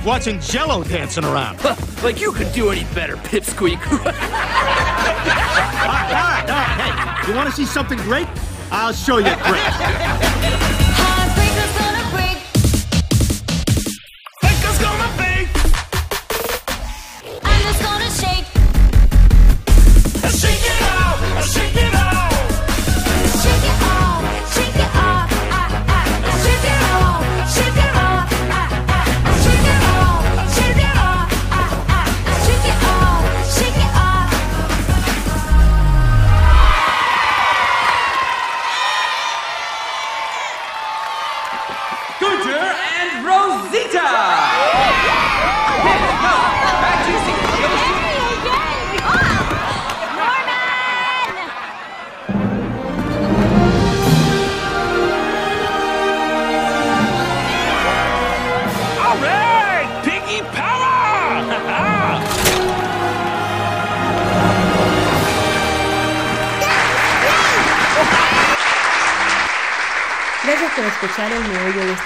like 0.04 0.06
watching 0.06 0.40
Jello 0.40 0.84
dancing 0.84 1.24
around. 1.24 1.58
Huh, 1.60 1.76
like 2.02 2.20
you 2.20 2.32
could 2.32 2.52
do 2.52 2.70
any 2.70 2.84
better, 2.94 3.16
Pipsqueak. 3.16 3.78
all 3.90 3.98
right, 3.98 4.06
all 4.06 4.22
ah, 5.88 6.38
right, 6.38 6.50
ah, 6.50 6.76
ah, 6.78 7.22
Hey, 7.24 7.30
you 7.30 7.36
want 7.36 7.48
to 7.48 7.54
see 7.54 7.64
something 7.64 7.98
great? 7.98 8.28
I'll 8.70 8.92
show 8.92 9.18
you 9.18 9.24
great. 9.24 10.03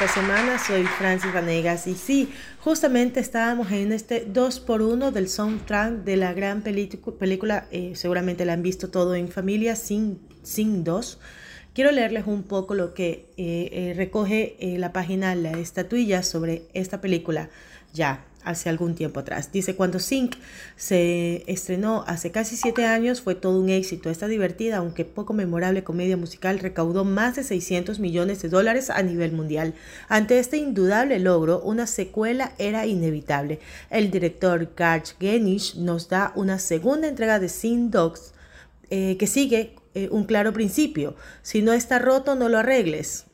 Esta 0.00 0.20
semana. 0.20 0.60
Soy 0.60 0.84
Francis 0.84 1.32
Vanegas 1.32 1.88
y 1.88 1.94
sí, 1.94 2.32
justamente 2.60 3.18
estábamos 3.18 3.72
en 3.72 3.90
este 3.90 4.32
2x1 4.32 5.10
del 5.10 5.28
soundtrack 5.28 6.04
de 6.04 6.16
la 6.16 6.32
gran 6.34 6.62
película, 6.62 7.66
eh, 7.72 7.92
seguramente 7.96 8.44
la 8.44 8.52
han 8.52 8.62
visto 8.62 8.90
todo 8.90 9.16
en 9.16 9.28
familia, 9.28 9.74
Sin, 9.74 10.20
Sin 10.44 10.84
2. 10.84 11.18
Quiero 11.74 11.90
leerles 11.90 12.28
un 12.28 12.44
poco 12.44 12.74
lo 12.74 12.94
que 12.94 13.32
eh, 13.36 13.70
eh, 13.72 13.94
recoge 13.96 14.56
eh, 14.60 14.78
la 14.78 14.92
página 14.92 15.34
La 15.34 15.50
Estatuilla 15.52 16.22
sobre 16.22 16.62
esta 16.74 17.00
película 17.00 17.50
ya 17.92 18.24
hace 18.45 18.68
algún 18.68 18.95
tiempo 18.95 19.21
atrás. 19.21 19.50
Dice, 19.52 19.76
cuando 19.76 19.99
Sync 19.99 20.37
se 20.76 21.45
estrenó 21.47 22.04
hace 22.07 22.30
casi 22.30 22.57
siete 22.57 22.85
años 22.85 23.21
fue 23.21 23.35
todo 23.35 23.61
un 23.61 23.68
éxito. 23.68 24.11
Esta 24.11 24.28
divertida, 24.28 24.78
aunque 24.78 25.04
poco 25.04 25.33
memorable 25.33 25.85
comedia 25.85 26.16
musical, 26.16 26.59
recaudó 26.59 27.04
más 27.04 27.37
de 27.37 27.45
600 27.45 27.99
millones 27.99 28.40
de 28.42 28.49
dólares 28.49 28.90
a 28.90 29.02
nivel 29.02 29.33
mundial. 29.33 29.75
Ante 30.09 30.38
este 30.38 30.57
indudable 30.57 31.18
logro, 31.18 31.61
una 31.61 31.87
secuela 31.87 32.52
era 32.59 32.87
inevitable. 32.87 33.61
El 33.90 34.11
director 34.11 34.73
Garth 34.76 35.18
Genish 35.21 35.76
nos 35.76 36.09
da 36.09 36.33
una 36.35 36.59
segunda 36.59 37.09
entrega 37.09 37.38
de 37.38 37.49
Sin 37.49 37.90
Dogs 37.90 38.33
eh, 38.90 39.16
que 39.18 39.26
sigue 39.26 39.75
eh, 39.95 40.09
un 40.11 40.25
claro 40.25 40.52
principio. 40.52 41.16
Si 41.42 41.61
no 41.61 41.73
está 41.73 41.99
roto, 41.99 42.35
no 42.35 42.49
lo 42.49 42.59
arregles. 42.59 43.27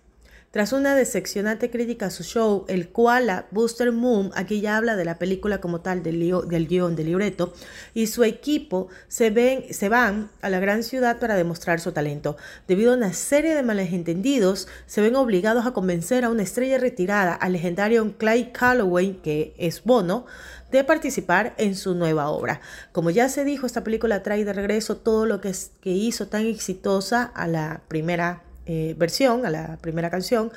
Tras 0.54 0.72
una 0.72 0.94
decepcionante 0.94 1.68
crítica 1.68 2.06
a 2.06 2.10
su 2.10 2.22
show, 2.22 2.64
el 2.68 2.88
koala 2.92 3.46
Buster 3.50 3.90
Moon, 3.90 4.30
aquí 4.36 4.60
ya 4.60 4.76
habla 4.76 4.94
de 4.94 5.04
la 5.04 5.18
película 5.18 5.60
como 5.60 5.80
tal, 5.80 6.04
del, 6.04 6.20
lío- 6.20 6.42
del 6.42 6.68
guion, 6.68 6.94
del 6.94 7.06
libreto, 7.06 7.52
y 7.92 8.06
su 8.06 8.22
equipo 8.22 8.86
se, 9.08 9.30
ven, 9.30 9.64
se 9.74 9.88
van 9.88 10.30
a 10.42 10.50
la 10.50 10.60
gran 10.60 10.84
ciudad 10.84 11.18
para 11.18 11.34
demostrar 11.34 11.80
su 11.80 11.90
talento. 11.90 12.36
Debido 12.68 12.92
a 12.92 12.96
una 12.96 13.12
serie 13.14 13.52
de 13.52 13.64
malentendidos, 13.64 14.68
se 14.86 15.00
ven 15.00 15.16
obligados 15.16 15.66
a 15.66 15.72
convencer 15.72 16.24
a 16.24 16.30
una 16.30 16.44
estrella 16.44 16.78
retirada, 16.78 17.34
al 17.34 17.54
legendario 17.54 18.16
Clay 18.16 18.52
Calloway, 18.52 19.14
que 19.24 19.56
es 19.58 19.82
Bono, 19.82 20.24
de 20.70 20.84
participar 20.84 21.54
en 21.58 21.74
su 21.74 21.96
nueva 21.96 22.28
obra. 22.28 22.60
Como 22.92 23.10
ya 23.10 23.28
se 23.28 23.42
dijo, 23.42 23.66
esta 23.66 23.82
película 23.82 24.22
trae 24.22 24.44
de 24.44 24.52
regreso 24.52 24.98
todo 24.98 25.26
lo 25.26 25.40
que, 25.40 25.52
que 25.80 25.90
hizo 25.90 26.28
tan 26.28 26.46
exitosa 26.46 27.24
a 27.24 27.48
la 27.48 27.80
primera 27.88 28.43
eh, 28.66 28.94
versión, 28.98 29.46
a 29.46 29.50
la 29.50 29.78
primera 29.78 30.10
canción. 30.10 30.52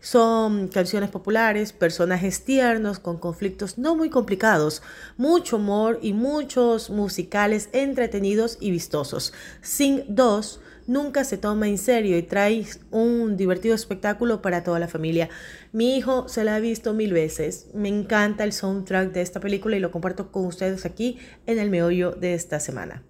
Son 0.00 0.68
canciones 0.68 1.10
populares, 1.10 1.72
personajes 1.72 2.44
tiernos 2.44 2.98
con 2.98 3.18
conflictos 3.18 3.78
no 3.78 3.94
muy 3.94 4.10
complicados, 4.10 4.82
mucho 5.16 5.58
humor 5.58 5.98
y 6.02 6.12
muchos 6.12 6.90
musicales 6.90 7.68
entretenidos 7.72 8.58
y 8.60 8.72
vistosos. 8.72 9.32
Sing 9.60 10.02
2 10.08 10.60
nunca 10.86 11.24
se 11.24 11.38
toma 11.38 11.68
en 11.68 11.78
serio 11.78 12.18
y 12.18 12.22
trae 12.22 12.66
un 12.90 13.36
divertido 13.36 13.74
espectáculo 13.74 14.42
para 14.42 14.64
toda 14.64 14.78
la 14.78 14.88
familia. 14.88 15.28
Mi 15.72 15.96
hijo 15.96 16.28
se 16.28 16.44
la 16.44 16.56
ha 16.56 16.60
visto 16.60 16.92
mil 16.94 17.12
veces. 17.12 17.68
Me 17.74 17.88
encanta 17.88 18.44
el 18.44 18.52
soundtrack 18.52 19.12
de 19.12 19.22
esta 19.22 19.40
película 19.40 19.76
y 19.76 19.80
lo 19.80 19.90
comparto 19.90 20.30
con 20.32 20.46
ustedes 20.46 20.84
aquí 20.84 21.18
en 21.46 21.58
el 21.58 21.70
meollo 21.70 22.12
de 22.12 22.34
esta 22.34 22.60
semana. 22.60 23.02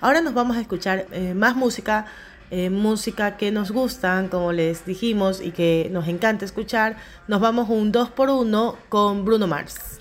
Ahora 0.00 0.20
nos 0.20 0.34
vamos 0.34 0.56
a 0.56 0.60
escuchar 0.60 1.06
eh, 1.12 1.34
más 1.34 1.56
música, 1.56 2.06
eh, 2.50 2.70
música 2.70 3.36
que 3.36 3.50
nos 3.50 3.70
gustan, 3.70 4.28
como 4.28 4.52
les 4.52 4.86
dijimos, 4.86 5.40
y 5.40 5.50
que 5.50 5.88
nos 5.92 6.08
encanta 6.08 6.44
escuchar. 6.44 6.96
Nos 7.28 7.40
vamos 7.40 7.68
un 7.68 7.92
2 7.92 8.10
por 8.10 8.30
1 8.30 8.76
con 8.88 9.24
Bruno 9.24 9.46
Mars. 9.46 10.00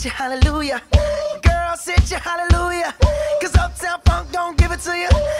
sit 0.00 0.12
your 0.12 0.14
hallelujah. 0.14 0.82
Girl, 1.42 1.76
sit 1.76 2.10
your 2.10 2.20
hallelujah. 2.20 2.94
Cause 3.42 3.54
Uptown 3.54 4.00
Funk 4.06 4.32
don't 4.32 4.56
give 4.56 4.72
it 4.72 4.80
to 4.80 4.96
you. 4.96 5.39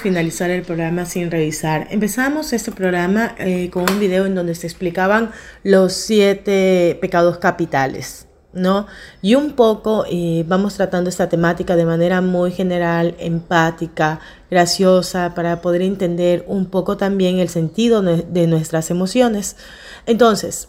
Finalizar 0.00 0.50
el 0.50 0.62
programa 0.62 1.04
sin 1.04 1.30
revisar. 1.30 1.86
Empezamos 1.90 2.52
este 2.52 2.72
programa 2.72 3.34
eh, 3.38 3.70
con 3.70 3.90
un 3.90 3.98
video 4.00 4.26
en 4.26 4.34
donde 4.34 4.54
se 4.54 4.66
explicaban 4.66 5.30
los 5.62 5.92
siete 5.92 6.98
pecados 7.00 7.38
capitales, 7.38 8.26
¿no? 8.52 8.86
Y 9.22 9.34
un 9.34 9.52
poco 9.52 10.04
eh, 10.10 10.44
vamos 10.46 10.74
tratando 10.74 11.10
esta 11.10 11.28
temática 11.28 11.76
de 11.76 11.84
manera 11.84 12.20
muy 12.20 12.52
general, 12.52 13.14
empática, 13.18 14.20
graciosa, 14.50 15.34
para 15.34 15.60
poder 15.60 15.82
entender 15.82 16.44
un 16.46 16.66
poco 16.66 16.96
también 16.96 17.38
el 17.38 17.48
sentido 17.48 18.02
de 18.02 18.22
de 18.22 18.46
nuestras 18.46 18.90
emociones. 18.90 19.56
Entonces, 20.06 20.68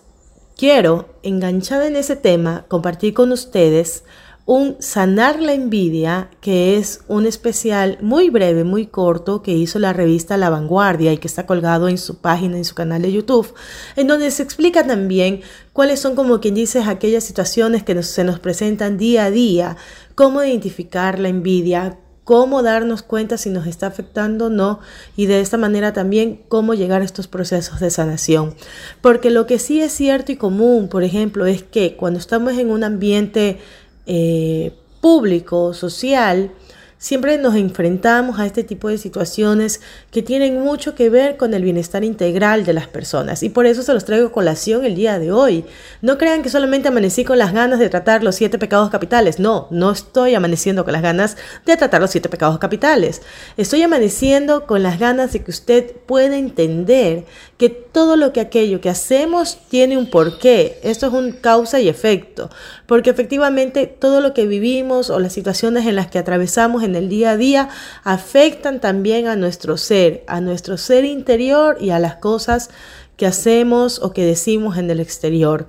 quiero, 0.57 1.15
enganchada 1.23 1.87
en 1.87 1.95
ese 1.95 2.15
tema, 2.15 2.65
compartir 2.67 3.13
con 3.13 3.31
ustedes 3.31 4.03
un 4.47 4.77
Sanar 4.79 5.41
la 5.41 5.51
Envidia, 5.51 6.29
que 6.39 6.77
es 6.77 7.01
un 7.09 7.25
especial 7.25 7.97
muy 8.01 8.29
breve, 8.29 8.63
muy 8.63 8.87
corto, 8.87 9.41
que 9.43 9.51
hizo 9.51 9.77
la 9.77 9.91
revista 9.91 10.37
La 10.37 10.49
Vanguardia 10.49 11.11
y 11.11 11.17
que 11.17 11.27
está 11.27 11.45
colgado 11.45 11.89
en 11.89 11.97
su 11.97 12.19
página, 12.19 12.55
en 12.55 12.63
su 12.63 12.73
canal 12.73 13.01
de 13.01 13.11
YouTube, 13.11 13.53
en 13.97 14.07
donde 14.07 14.31
se 14.31 14.43
explica 14.43 14.87
también 14.87 15.41
cuáles 15.73 15.99
son, 15.99 16.15
como 16.15 16.39
quien 16.39 16.55
dice, 16.55 16.81
aquellas 16.81 17.25
situaciones 17.25 17.83
que 17.83 17.93
nos- 17.93 18.07
se 18.07 18.23
nos 18.23 18.39
presentan 18.39 18.97
día 18.97 19.25
a 19.25 19.31
día, 19.31 19.75
cómo 20.15 20.41
identificar 20.41 21.19
la 21.19 21.27
envidia, 21.27 21.99
cómo 22.23 22.63
darnos 22.63 23.03
cuenta 23.03 23.37
si 23.37 23.49
nos 23.49 23.67
está 23.67 23.87
afectando 23.87 24.45
o 24.45 24.49
no 24.49 24.79
y 25.17 25.25
de 25.25 25.41
esta 25.41 25.57
manera 25.57 25.91
también 25.91 26.41
cómo 26.47 26.73
llegar 26.73 27.01
a 27.01 27.05
estos 27.05 27.27
procesos 27.27 27.81
de 27.81 27.89
sanación. 27.89 28.53
Porque 29.01 29.29
lo 29.29 29.45
que 29.45 29.59
sí 29.59 29.81
es 29.81 29.91
cierto 29.91 30.31
y 30.31 30.37
común, 30.37 30.87
por 30.87 31.03
ejemplo, 31.03 31.45
es 31.45 31.63
que 31.63 31.97
cuando 31.97 32.19
estamos 32.19 32.53
en 32.57 32.69
un 32.69 32.83
ambiente 32.85 33.59
eh, 34.07 34.71
público, 35.01 35.73
social, 35.73 36.51
siempre 36.97 37.37
nos 37.37 37.55
enfrentamos 37.55 38.39
a 38.39 38.45
este 38.45 38.63
tipo 38.63 38.89
de 38.89 38.97
situaciones 38.97 39.81
que 40.11 40.23
tienen 40.23 40.61
mucho 40.61 40.95
que 40.95 41.09
ver 41.09 41.37
con 41.37 41.53
el 41.53 41.61
bienestar 41.61 42.03
integral 42.03 42.65
de 42.65 42.73
las 42.73 42.87
personas. 42.87 43.43
Y 43.43 43.49
por 43.49 43.65
eso 43.65 43.83
se 43.83 43.93
los 43.93 44.05
traigo 44.05 44.31
colación 44.31 44.83
el 44.85 44.95
día 44.95 45.19
de 45.19 45.31
hoy. 45.31 45.65
No 46.01 46.17
crean 46.17 46.41
que 46.41 46.49
solamente 46.49 46.87
amanecí 46.87 47.23
con 47.23 47.37
las 47.37 47.53
ganas 47.53 47.79
de 47.79 47.89
tratar 47.89 48.23
los 48.23 48.35
siete 48.35 48.57
pecados 48.57 48.89
capitales. 48.89 49.39
No, 49.39 49.67
no 49.69 49.91
estoy 49.91 50.33
amaneciendo 50.35 50.83
con 50.83 50.93
las 50.93 51.01
ganas 51.01 51.37
de 51.65 51.77
tratar 51.77 52.01
los 52.01 52.11
siete 52.11 52.29
pecados 52.29 52.57
capitales. 52.57 53.21
Estoy 53.57 53.83
amaneciendo 53.83 54.65
con 54.65 54.81
las 54.81 54.99
ganas 54.99 55.33
de 55.33 55.43
que 55.43 55.51
usted 55.51 55.91
pueda 56.05 56.37
entender 56.37 57.25
que 57.57 57.69
todo 57.69 58.15
lo 58.15 58.33
que 58.33 58.39
aquello 58.39 58.81
que 58.81 58.89
hacemos 58.89 59.57
tiene 59.69 59.97
un 59.97 60.09
porqué. 60.09 60.79
Esto 60.83 61.07
es 61.07 61.13
un 61.13 61.31
causa 61.31 61.79
y 61.79 61.89
efecto. 61.89 62.49
Porque 62.85 63.09
efectivamente 63.09 63.87
todo 63.87 64.21
lo 64.21 64.33
que 64.33 64.45
vivimos 64.45 65.09
o 65.09 65.19
las 65.19 65.33
situaciones 65.33 65.87
en 65.87 65.95
las 65.95 66.07
que 66.07 66.19
atravesamos 66.19 66.83
en 66.83 66.95
el 66.95 67.09
día 67.09 67.31
a 67.31 67.37
día 67.37 67.69
afectan 68.03 68.79
también 68.79 69.27
a 69.27 69.35
nuestro 69.35 69.77
ser, 69.77 70.23
a 70.27 70.39
nuestro 70.39 70.77
ser 70.77 71.05
interior 71.05 71.77
y 71.81 71.89
a 71.89 71.99
las 71.99 72.17
cosas 72.17 72.69
que 73.17 73.25
hacemos 73.25 73.99
o 74.03 74.13
que 74.13 74.23
decimos 74.23 74.77
en 74.77 74.91
el 74.91 74.99
exterior. 74.99 75.65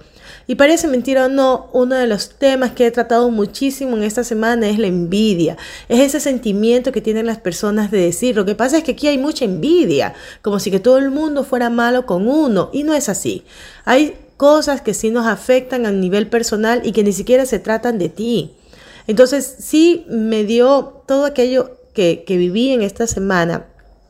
Y 0.51 0.55
parece 0.55 0.89
mentira 0.89 1.27
o 1.27 1.29
no, 1.29 1.69
uno 1.75 1.95
de 1.95 2.07
los 2.07 2.31
temas 2.31 2.73
que 2.73 2.87
he 2.87 2.91
tratado 2.91 3.31
muchísimo 3.31 3.99
en 3.99 4.03
esta 4.03 4.25
semana 4.25 4.67
es 4.67 4.79
la 4.79 4.87
envidia. 4.87 5.59
Es 5.91 6.01
ese 6.01 6.21
sentimiento 6.21 6.91
que 6.91 7.03
tienen 7.03 7.27
las 7.27 7.37
personas 7.37 7.91
de 7.91 8.01
decir, 8.01 8.35
lo 8.35 8.47
que 8.47 8.55
pasa 8.55 8.79
es 8.79 8.83
que 8.83 8.93
aquí 8.93 9.09
hay 9.09 9.19
mucha 9.19 9.45
envidia, 9.45 10.15
como 10.41 10.59
si 10.59 10.71
que 10.71 10.81
todo 10.81 10.97
el 10.97 11.11
mundo 11.11 11.45
fuera 11.45 11.69
malo 11.69 12.07
con 12.07 12.27
uno, 12.27 12.71
y 12.73 12.83
no 12.83 12.95
es 12.95 13.11
así. 13.11 13.45
Hay 13.85 14.17
cosas 14.39 14.81
que 14.81 14.95
sí 14.95 15.11
nos 15.11 15.27
afectan 15.27 15.85
a 15.85 15.93
nivel 15.93 16.29
personal 16.29 16.81
y 16.83 16.93
que 16.93 17.05
ni 17.05 17.13
siquiera 17.13 17.45
se 17.45 17.59
tratan 17.59 17.99
de 17.99 18.09
ti. 18.09 18.55
Entonces 19.07 19.57
sí 19.59 20.07
me 20.09 20.45
dio 20.45 21.03
todo 21.07 21.27
aquello 21.27 21.77
que, 21.93 22.25
que 22.27 22.39
viví 22.39 22.71
en 22.71 22.81
esta 22.81 23.07
semana, 23.07 23.67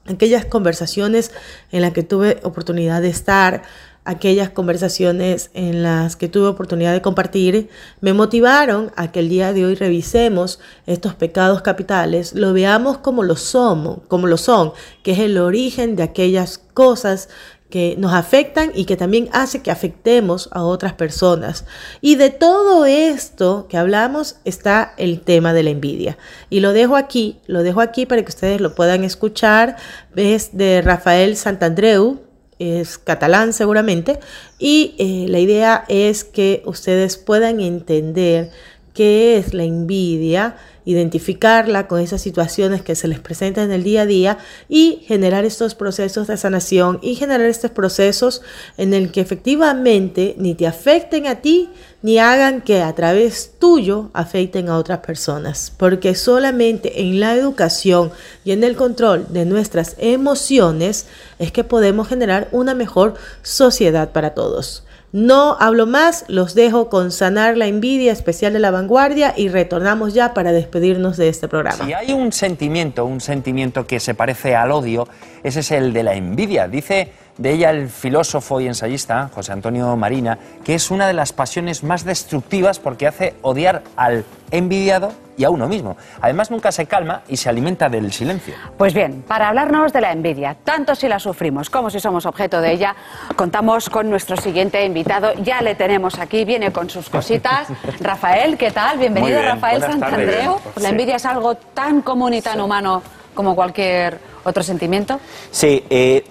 aquellas 0.07 0.45
conversaciones 0.45 1.33
en 1.73 1.83
las 1.83 1.93
que 1.93 2.05
tuve 2.05 2.39
oportunidad 2.45 3.03
de 3.03 3.09
estar, 3.09 3.65
aquellas 4.09 4.49
conversaciones 4.49 5.51
en 5.53 5.83
las 5.83 6.17
que 6.17 6.29
tuve 6.29 6.49
oportunidad 6.49 6.95
de 6.95 7.03
compartir, 7.03 7.69
me 8.01 8.15
motivaron 8.15 8.91
a 8.97 9.13
que 9.13 9.21
el 9.21 9.29
día 9.29 9.53
de 9.53 9.67
hoy 9.67 9.75
revisemos 9.75 10.61
estos 10.87 11.15
pecados 11.15 11.61
capitales, 11.61 12.35
lo 12.35 12.55
veamos 12.55 12.97
como 12.97 13.23
lo 13.23 13.37
somos, 13.37 13.99
como 14.09 14.27
lo 14.27 14.39
son, 14.39 14.73
que 15.03 15.13
es 15.13 15.19
el 15.19 15.37
origen 15.37 15.95
de 15.95 16.05
aquellas 16.05 16.57
cosas 16.73 17.29
que 17.69 17.97
nos 17.99 18.15
afectan 18.15 18.73
y 18.75 18.87
que 18.87 18.97
también 18.97 19.29
hace 19.33 19.61
que 19.61 19.71
afectemos 19.71 20.49
a 20.53 20.63
otras 20.63 20.95
personas. 20.95 21.67
Y 22.01 22.15
de 22.15 22.31
todo 22.31 22.87
esto 22.87 23.67
que 23.69 23.77
hablamos 23.77 24.37
está 24.47 24.95
el 24.97 25.21
tema 25.21 25.53
de 25.53 25.65
la 25.65 25.71
envidia. 25.71 26.17
Y 26.49 26.61
lo 26.61 26.73
dejo 26.73 26.97
aquí, 26.97 27.41
lo 27.47 27.63
dejo 27.63 27.83
aquí 27.83 28.07
para 28.07 28.23
que 28.23 28.31
ustedes 28.31 28.63
lo 28.63 28.75
puedan 28.75 29.05
escuchar. 29.05 29.77
Es 30.17 30.57
de 30.57 30.81
Rafael 30.81 31.37
Santandreu, 31.37 32.23
es 32.59 32.99
catalán 32.99 33.53
seguramente, 33.53 34.19
y 34.59 34.95
eh, 34.99 35.27
la 35.29 35.39
idea 35.39 35.85
es 35.89 36.25
que 36.25 36.63
ustedes 36.65 37.17
puedan 37.17 37.61
entender 37.61 38.51
qué 38.95 39.39
es 39.39 39.55
la 39.55 39.65
envidia, 39.65 40.57
identificarla 40.89 41.87
con 41.87 42.01
esas 42.01 42.23
situaciones 42.23 42.81
que 42.81 42.95
se 42.95 43.09
les 43.09 43.21
presentan 43.21 43.65
en 43.65 43.73
el 43.73 43.85
día 43.85 44.03
a 44.03 44.07
día 44.07 44.39
y 44.71 45.03
generar 45.07 45.45
estos 45.45 45.75
procesos 45.75 46.29
de 46.29 46.39
sanación 46.39 46.99
y 47.03 47.15
generar 47.15 47.47
estos 47.47 47.73
procesos 47.73 48.41
en 48.79 48.95
el 48.95 49.13
que 49.13 49.21
efectivamente 49.21 50.35
ni 50.39 50.55
te 50.55 50.67
afecten 50.67 51.27
a 51.27 51.43
ti 51.43 51.69
ni 52.01 52.19
hagan 52.19 52.63
que 52.63 52.81
a 52.81 52.95
través 52.95 53.53
tuyo 53.59 54.09
afecten 54.15 54.71
a 54.71 54.79
otras 54.79 55.01
personas, 55.01 55.71
porque 55.77 56.15
solamente 56.15 57.03
en 57.03 57.21
la 57.21 57.35
educación 57.35 58.11
y 58.47 58.53
en 58.53 58.65
el 58.65 58.75
control 58.75 59.27
de 59.29 59.45
nuestras 59.45 59.95
emociones 59.99 61.05
es 61.39 61.53
que 61.53 61.65
podemos 61.65 62.09
generar 62.09 62.49
una 62.51 62.75
mejor 62.75 63.13
sociedad 63.43 64.13
para 64.13 64.33
todos. 64.33 64.85
No 65.11 65.57
hablo 65.59 65.87
más, 65.87 66.27
los 66.29 66.55
dejo 66.55 66.91
con 66.91 67.11
Sanar 67.11 67.57
la 67.57 67.67
Envidia 67.67 68.13
especial 68.13 68.53
de 68.53 68.59
la 68.59 68.71
vanguardia 68.71 69.33
y 69.35 69.49
retornamos 69.49 70.13
ya 70.13 70.35
para 70.35 70.53
despedirnos 70.53 71.17
de 71.17 71.31
este 71.31 71.49
programa. 71.49 71.83
Si 71.87 71.95
hay 71.95 72.13
un 72.13 72.31
sentimiento, 72.31 73.07
un 73.07 73.23
sentimiento 73.23 73.87
que 73.87 74.01
se 74.01 74.15
parece 74.15 74.55
al 74.55 74.71
odio, 74.71 75.09
ese 75.43 75.61
es 75.61 75.71
el 75.71 75.95
de 75.95 76.03
la 76.03 76.13
envidia. 76.13 76.69
Dice 76.69 77.11
de 77.39 77.53
ella 77.53 77.71
el 77.71 77.89
filósofo 77.89 78.61
y 78.61 78.67
ensayista 78.67 79.31
José 79.35 79.53
Antonio 79.53 79.97
Marina 79.97 80.39
que 80.65 80.75
es 80.75 80.91
una 80.91 81.07
de 81.07 81.15
las 81.15 81.33
pasiones 81.33 81.83
más 81.83 82.05
destructivas 82.05 82.79
porque 82.79 83.07
hace 83.07 83.35
odiar 83.43 83.83
al 83.97 84.25
envidiado 84.51 85.13
y 85.37 85.45
a 85.45 85.51
uno 85.51 85.69
mismo. 85.69 85.97
Además 86.21 86.51
nunca 86.51 86.73
se 86.73 86.87
calma 86.87 87.23
y 87.29 87.37
se 87.37 87.49
alimenta 87.49 87.89
del 87.89 88.13
silencio. 88.13 88.55
Pues 88.77 88.93
bien, 88.93 89.23
para 89.27 89.49
hablarnos 89.49 89.93
de 89.93 90.01
la 90.01 90.11
envidia, 90.11 90.57
tanto 90.65 90.97
si 90.97 91.07
la 91.07 91.21
sufrimos 91.21 91.71
como 91.71 91.91
si 91.91 92.01
somos 92.01 92.27
objeto 92.27 92.61
de 92.61 92.73
ella, 92.73 92.97
contamos 93.37 93.89
con 93.89 94.11
nuestro 94.11 94.37
siguiente 94.37 94.85
invitado. 94.85 95.33
Ya 95.35 95.63
le 95.63 95.77
tenemos 95.77 96.19
aquí, 96.19 96.45
viene 96.45 96.73
con 96.73 96.91
sus 96.91 97.09
cositas. 97.09 97.69
Rafael, 98.01 98.59
¿qué 98.59 98.73
tal? 98.73 98.99
Bienvenido, 98.99 99.39
bien, 99.39 99.53
Rafael. 99.53 99.81
Santandreu. 99.81 100.59
La 100.81 100.89
envidia 100.89 101.17
es 101.17 101.25
algo 101.25 101.55
tan 101.55 102.03
común 102.03 102.35
y 102.35 102.43
tan 102.43 102.61
humano 102.61 103.01
como 103.33 103.55
cualquier 103.55 104.19
otro 104.43 104.65
sentimiento. 104.65 105.21
Sí, 105.53 105.85
eh, 105.89 106.25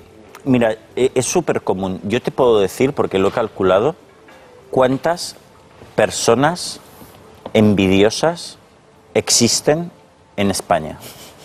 mira, 0.46 0.76
eh, 0.96 1.12
es 1.16 1.26
súper 1.26 1.62
común. 1.62 2.00
Yo 2.04 2.22
te 2.22 2.32
puedo 2.32 2.60
decir, 2.60 2.94
porque 2.94 3.20
lo 3.20 3.30
he 3.30 3.32
calculado, 3.32 3.96
cuántas 4.72 5.36
personas 5.96 6.80
envidiosas 7.54 8.58
existen 9.14 9.92
en 10.36 10.52
España. 10.52 10.98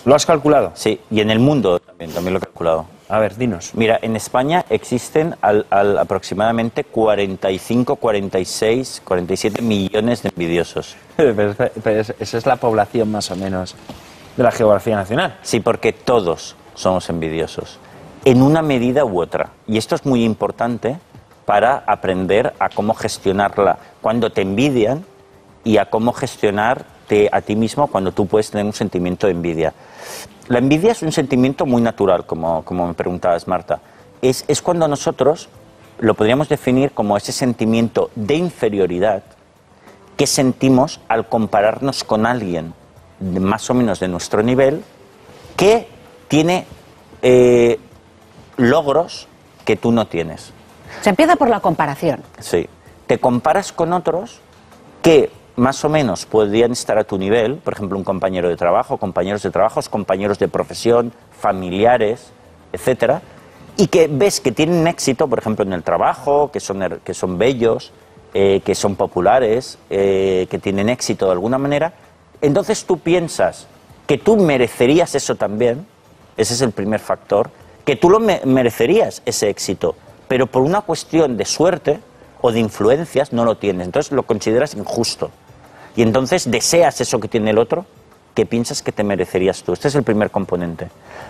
¿Lo 0.05 0.14
has 0.14 0.26
calculado? 0.26 0.72
Sí, 0.74 1.00
y 1.11 1.20
en 1.20 1.31
el 1.31 1.38
mundo 1.38 1.78
también, 1.78 2.11
también 2.12 2.35
lo 2.35 2.38
he 2.38 2.42
calculado. 2.42 2.87
A 3.09 3.18
ver, 3.18 3.37
dinos. 3.37 3.72
Mira, 3.74 3.98
en 4.02 4.16
España 4.16 4.64
existen 4.70 5.37
al, 5.42 5.66
al 5.70 5.98
aproximadamente 5.98 6.83
45, 6.85 7.96
46, 7.96 9.02
47 9.05 9.62
millones 9.62 10.22
de 10.22 10.31
envidiosos. 10.31 10.96
Pero 11.16 11.50
es- 11.52 11.57
pero 11.83 12.00
es- 12.00 12.14
esa 12.18 12.38
es 12.38 12.46
la 12.46 12.57
población 12.57 13.11
más 13.11 13.31
o 13.31 13.37
menos 13.37 13.74
de 14.37 14.42
la 14.42 14.50
geografía 14.50 14.96
nacional. 14.96 15.38
Sí, 15.42 15.61
porque 15.61 15.92
todos 15.92 16.57
somos 16.74 17.09
envidiosos, 17.11 17.78
en 18.24 18.42
una 18.42 18.62
medida 18.62 19.04
u 19.04 19.20
otra. 19.20 19.50
Y 19.66 19.78
esto 19.78 19.94
es 19.94 20.04
muy 20.04 20.24
importante 20.24 20.98
para 21.44 21.82
aprender 21.87 22.54
a 22.58 22.68
cómo 22.68 22.94
gestionarla 22.94 23.78
cuando 24.00 24.30
te 24.30 24.42
envidian 24.42 25.04
y 25.64 25.78
a 25.78 25.87
cómo 25.87 26.12
gestionarte 26.12 27.28
a 27.32 27.40
ti 27.40 27.56
mismo 27.56 27.88
cuando 27.88 28.12
tú 28.12 28.26
puedes 28.26 28.50
tener 28.50 28.66
un 28.66 28.72
sentimiento 28.72 29.26
de 29.26 29.32
envidia. 29.32 29.74
La 30.48 30.58
envidia 30.58 30.92
es 30.92 31.02
un 31.02 31.12
sentimiento 31.12 31.66
muy 31.66 31.82
natural, 31.82 32.26
como, 32.26 32.64
como 32.64 32.87
me 32.87 32.94
preguntabas, 32.94 33.46
Marta. 33.48 33.80
Es, 34.20 34.44
es 34.48 34.62
cuando 34.62 34.87
nosotros 34.88 35.48
lo 35.98 36.14
podríamos 36.14 36.48
definir 36.48 36.92
como 36.92 37.16
ese 37.16 37.32
sentimiento 37.32 38.11
de 38.14 38.35
inferioridad 38.35 39.22
que 40.16 40.26
sentimos 40.26 41.00
al 41.08 41.28
compararnos 41.28 42.04
con 42.04 42.26
alguien 42.26 42.74
más 43.20 43.70
o 43.70 43.74
menos 43.74 44.00
de 44.00 44.08
nuestro 44.08 44.42
nivel 44.42 44.82
que 45.56 45.88
tiene 46.28 46.66
eh, 47.22 47.78
logros 48.62 49.29
que 49.64 49.77
tú 49.77 49.92
no 49.92 50.07
tienes. 50.07 50.53
Se 51.01 51.11
empieza 51.11 51.37
por 51.37 51.48
la 51.48 51.61
comparación. 51.61 52.22
Sí. 52.38 52.68
Te 53.07 53.18
comparas 53.18 53.72
con 53.72 53.92
otros 53.92 54.40
que 55.03 55.31
más 55.57 55.85
o 55.85 55.88
menos 55.88 56.25
podrían 56.25 56.72
estar 56.72 56.96
a 56.96 57.05
tu 57.05 57.18
nivel, 57.18 57.57
por 57.57 57.75
ejemplo, 57.75 57.98
un 57.98 58.05
compañero 58.05 58.48
de 58.48 58.57
trabajo, 58.57 58.96
compañeros 58.96 59.42
de 59.42 59.51
trabajo, 59.51 59.81
compañeros 59.90 60.38
de 60.38 60.48
profesión, 60.48 61.12
familiares, 61.38 62.33
etcétera, 62.72 63.20
y 63.77 63.88
que 63.88 64.09
ves 64.09 64.40
que 64.40 64.53
tienen 64.53 64.87
éxito, 64.87 65.29
por 65.29 65.38
ejemplo, 65.38 65.64
en 65.64 65.72
el 65.72 65.83
trabajo, 65.83 66.51
que 66.51 66.61
son, 66.61 67.01
que 67.05 67.14
son 67.14 67.37
bellos, 67.37 67.92
eh, 68.33 68.62
que 68.64 68.75
son 68.75 68.96
populares, 68.96 69.79
eh, 69.90 70.46
que 70.51 70.59
tienen 70.59 70.88
éxito 70.88 71.27
de 71.27 71.33
alguna 71.33 71.59
manera, 71.59 71.92
entonces 72.40 72.85
tú 72.85 72.98
piensas 72.98 73.66
que 74.07 74.18
tú 74.18 74.37
merecerías 74.37 75.14
eso 75.14 75.35
también, 75.35 75.87
ese 76.37 76.55
es 76.55 76.62
el 76.62 76.72
primer 76.72 77.01
factor, 77.01 77.51
que 77.85 77.97
tú 77.97 78.11
lo 78.11 78.21
me- 78.21 78.40
merecerías 78.45 79.23
ese 79.25 79.49
éxito, 79.49 79.95
pero 80.29 80.47
por 80.47 80.62
una 80.62 80.83
cuestión 80.83 81.37
de 81.37 81.45
suerte 81.45 82.01
o 82.40 82.53
de 82.53 82.61
influencias 82.61 83.33
no 83.33 83.45
lo 83.45 83.57
tienes, 83.57 83.87
entonces 83.87 84.12
lo 84.12 84.23
consideras 84.25 84.75
injusto. 84.75 85.31
Y 85.97 86.03
entonces 86.03 86.51
deseas 86.51 87.01
eso 87.01 87.21
que 87.21 87.29
tiene 87.29 87.51
el 87.51 87.59
otro 87.59 87.85
que 88.35 88.47
piensas 88.47 88.83
que 88.83 88.92
te 88.92 89.05
merecerías 89.05 89.62
tú. 89.62 89.75
Este 89.75 89.88
es 89.88 89.95
el 89.95 90.05
primer 90.05 90.31
componente. 90.31 90.88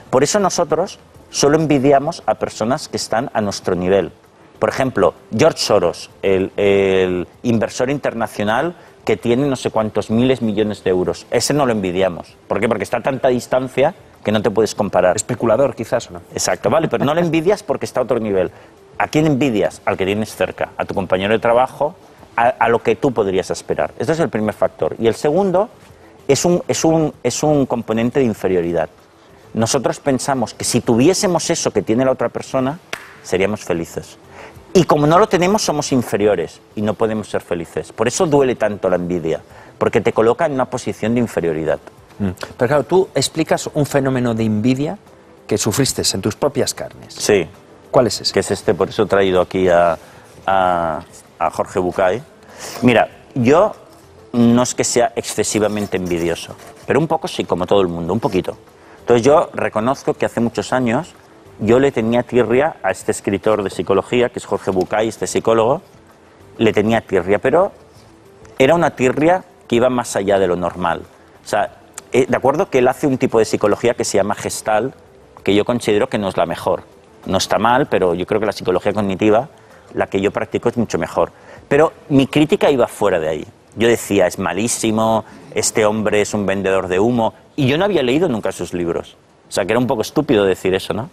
Por 0.09 0.23
eso 0.23 0.39
nosotros 0.39 1.01
solo 1.31 1.57
envidiamos 1.57 2.23
a 2.27 2.37
personas 2.37 2.87
que 2.89 2.97
están 2.97 3.29
a 3.35 3.41
nuestro 3.41 3.75
nivel. 3.75 4.13
Por 4.61 4.69
ejemplo, 4.69 5.15
George 5.37 5.59
Soros, 5.59 6.11
el, 6.23 6.53
el 6.57 7.27
inversor 7.43 7.91
internacional 7.91 8.77
que 9.05 9.17
tiene 9.17 9.49
no 9.49 9.57
sé 9.57 9.71
cuántos 9.71 10.11
miles 10.11 10.43
millones 10.43 10.85
de 10.85 10.91
euros. 10.91 11.27
Ese 11.33 11.53
no 11.55 11.67
lo 11.67 11.73
envidiamos. 11.73 12.37
¿Por 12.47 12.61
qué? 12.61 12.69
Porque 12.69 12.85
está 12.85 12.99
a 12.99 13.03
tanta 13.03 13.29
distancia 13.29 13.97
que 14.25 14.33
no 14.33 14.43
te 14.43 14.51
puedes 14.51 14.75
comparar. 14.75 15.17
Especulador, 15.17 15.75
quizás, 15.75 16.11
¿o 16.11 16.15
no? 16.15 16.23
Exacto, 16.33 16.71
vale, 16.71 16.89
pero 16.89 17.05
no 17.05 17.15
lo 17.15 17.21
envidias 17.21 17.63
porque 17.63 17.87
está 17.87 18.01
a 18.01 18.03
otro 18.05 18.19
nivel. 18.19 18.51
¿A 18.99 19.09
quién 19.09 19.27
envidias? 19.27 19.83
Al 19.85 19.97
que 19.97 20.07
tienes 20.07 20.35
cerca, 20.35 20.71
a 20.77 20.85
tu 20.85 20.95
compañero 20.95 21.33
de 21.33 21.39
trabajo, 21.39 21.95
a, 22.37 22.49
a 22.49 22.69
lo 22.69 22.83
que 22.83 22.97
tú 22.97 23.13
podrías 23.13 23.51
esperar. 23.51 23.93
Este 23.99 24.13
es 24.13 24.21
el 24.21 24.29
primer 24.29 24.55
factor. 24.55 24.95
Y 24.99 25.07
el 25.07 25.15
segundo 25.15 25.69
es 26.29 26.45
un, 26.45 26.63
es 26.69 26.85
un, 26.85 27.13
es 27.23 27.43
un 27.43 27.67
componente 27.67 28.21
de 28.21 28.27
inferioridad. 28.27 28.89
Nosotros 29.55 30.01
pensamos 30.01 30.55
que 30.55 30.65
si 30.65 30.81
tuviésemos 30.81 31.51
eso 31.51 31.71
que 31.71 31.83
tiene 31.83 32.05
la 32.05 32.13
otra 32.13 32.29
persona, 32.29 32.79
seríamos 33.23 33.65
felices. 33.65 34.19
Y 34.75 34.85
como 34.85 35.07
no 35.07 35.19
lo 35.19 35.29
tenemos, 35.29 35.63
somos 35.63 35.93
inferiores 35.93 36.61
y 36.75 36.81
no 36.81 36.95
podemos 36.95 37.29
ser 37.29 37.43
felices. 37.43 37.93
Por 37.93 38.09
eso 38.09 38.27
duele 38.27 38.55
tanto 38.55 38.89
la 38.89 38.97
envidia, 38.97 39.43
porque 39.77 40.01
te 40.01 40.15
coloca 40.15 40.47
en 40.47 40.53
una 40.53 40.65
posición 40.65 41.15
de 41.15 41.21
inferioridad. 41.21 41.79
Pero 42.57 42.69
claro, 42.69 42.85
tú 42.85 43.09
explicas 43.15 43.69
un 43.75 43.87
fenómeno 43.87 44.35
de 44.35 44.45
envidia 44.45 44.99
que 45.47 45.59
sufriste 45.59 46.03
en 46.15 46.21
tus 46.23 46.37
propias 46.37 46.73
carnes. 46.75 47.15
Sí. 47.15 47.47
¿Cuál 47.91 48.07
es 48.07 48.21
ese? 48.21 48.33
Que 48.33 48.41
es 48.41 48.51
este, 48.51 48.75
por 48.75 48.89
eso 48.89 49.03
he 49.03 49.07
traído 49.07 49.41
aquí 49.41 49.69
a, 49.69 49.99
a- 50.47 51.01
a 51.39 51.51
Jorge 51.51 51.79
Bucay. 51.79 52.23
Mira, 52.83 53.09
yo 53.35 53.75
no 54.33 54.63
es 54.63 54.75
que 54.75 54.85
sea 54.85 55.13
excesivamente 55.17 55.97
envidioso, 55.97 56.55
pero 56.87 57.01
un 57.01 57.07
poco 57.09 57.29
sí, 57.29 57.45
como 57.45 57.67
todo 57.67 57.81
el 57.83 57.89
mundo, 57.89 58.13
un 58.13 58.21
poquito. 58.21 58.57
Entonces 59.01 59.27
yo 59.27 59.51
reconozco 59.53 60.15
que 60.15 60.25
hace 60.27 60.41
muchos 60.41 60.73
años 60.73 61.15
yo 61.59 61.79
le 61.79 61.93
tenía 61.93 62.23
tirria 62.23 62.77
a 62.83 62.91
este 62.93 63.11
escritor 63.13 63.63
de 63.63 63.69
psicología, 63.71 64.31
que 64.31 64.39
es 64.39 64.47
Jorge 64.47 64.71
Bucay, 64.71 65.09
este 65.09 65.27
psicólogo, 65.27 65.83
le 66.59 66.73
tenía 66.73 67.01
tirria, 67.03 67.39
pero 67.41 67.73
era 68.59 68.75
una 68.75 68.91
tirria 68.97 69.45
que 69.69 69.77
iba 69.77 69.91
más 69.91 70.17
allá 70.17 70.39
de 70.39 70.47
lo 70.47 70.57
normal. 70.57 71.03
O 71.45 71.47
sea, 71.49 71.82
eh, 72.13 72.27
de 72.29 72.37
acuerdo 72.37 72.69
que 72.69 72.79
él 72.79 72.89
hace 72.89 73.07
un 73.07 73.19
tipo 73.19 73.39
de 73.39 73.45
psicología 73.45 73.95
que 73.95 74.05
se 74.05 74.19
llama 74.19 74.35
gestal, 74.35 74.95
que 75.43 75.55
yo 75.55 75.65
considero 75.65 76.09
que 76.09 76.19
no 76.19 76.29
es 76.29 76.37
la 76.37 76.47
mejor. 76.47 76.85
No 77.27 77.39
está 77.39 77.59
mal, 77.59 77.87
pero 77.87 78.15
yo 78.15 78.27
creo 78.27 78.41
que 78.41 78.47
la 78.47 78.53
psicología 78.53 78.93
cognitiva, 78.93 79.49
la 79.95 80.07
que 80.07 80.21
yo 80.21 80.31
practico, 80.31 80.69
es 80.69 80.77
mucho 80.77 80.99
mejor. 80.99 81.33
Pero 81.69 81.93
mi 82.09 82.27
crítica 82.27 82.71
iba 82.71 82.87
fuera 82.87 83.19
de 83.19 83.29
ahí. 83.29 83.47
Yo 83.77 83.89
decía, 83.89 84.27
es 84.27 84.39
malísimo, 84.39 85.25
este 85.55 85.87
hombre 85.87 86.21
es 86.21 86.35
un 86.35 86.45
vendedor 86.45 86.89
de 86.89 87.01
humo, 87.01 87.35
y 87.57 87.67
yo 87.67 87.79
no 87.79 87.85
había 87.85 88.03
leído 88.03 88.29
nunca 88.29 88.53
sus 88.53 88.75
libros. 88.75 89.17
O 89.49 89.53
sea, 89.53 89.65
que 89.65 89.73
era 89.73 89.79
un 89.79 89.87
poco 89.87 90.03
estúpido 90.03 90.45
decir 90.45 90.75
eso, 90.75 90.93
¿no? 90.93 91.09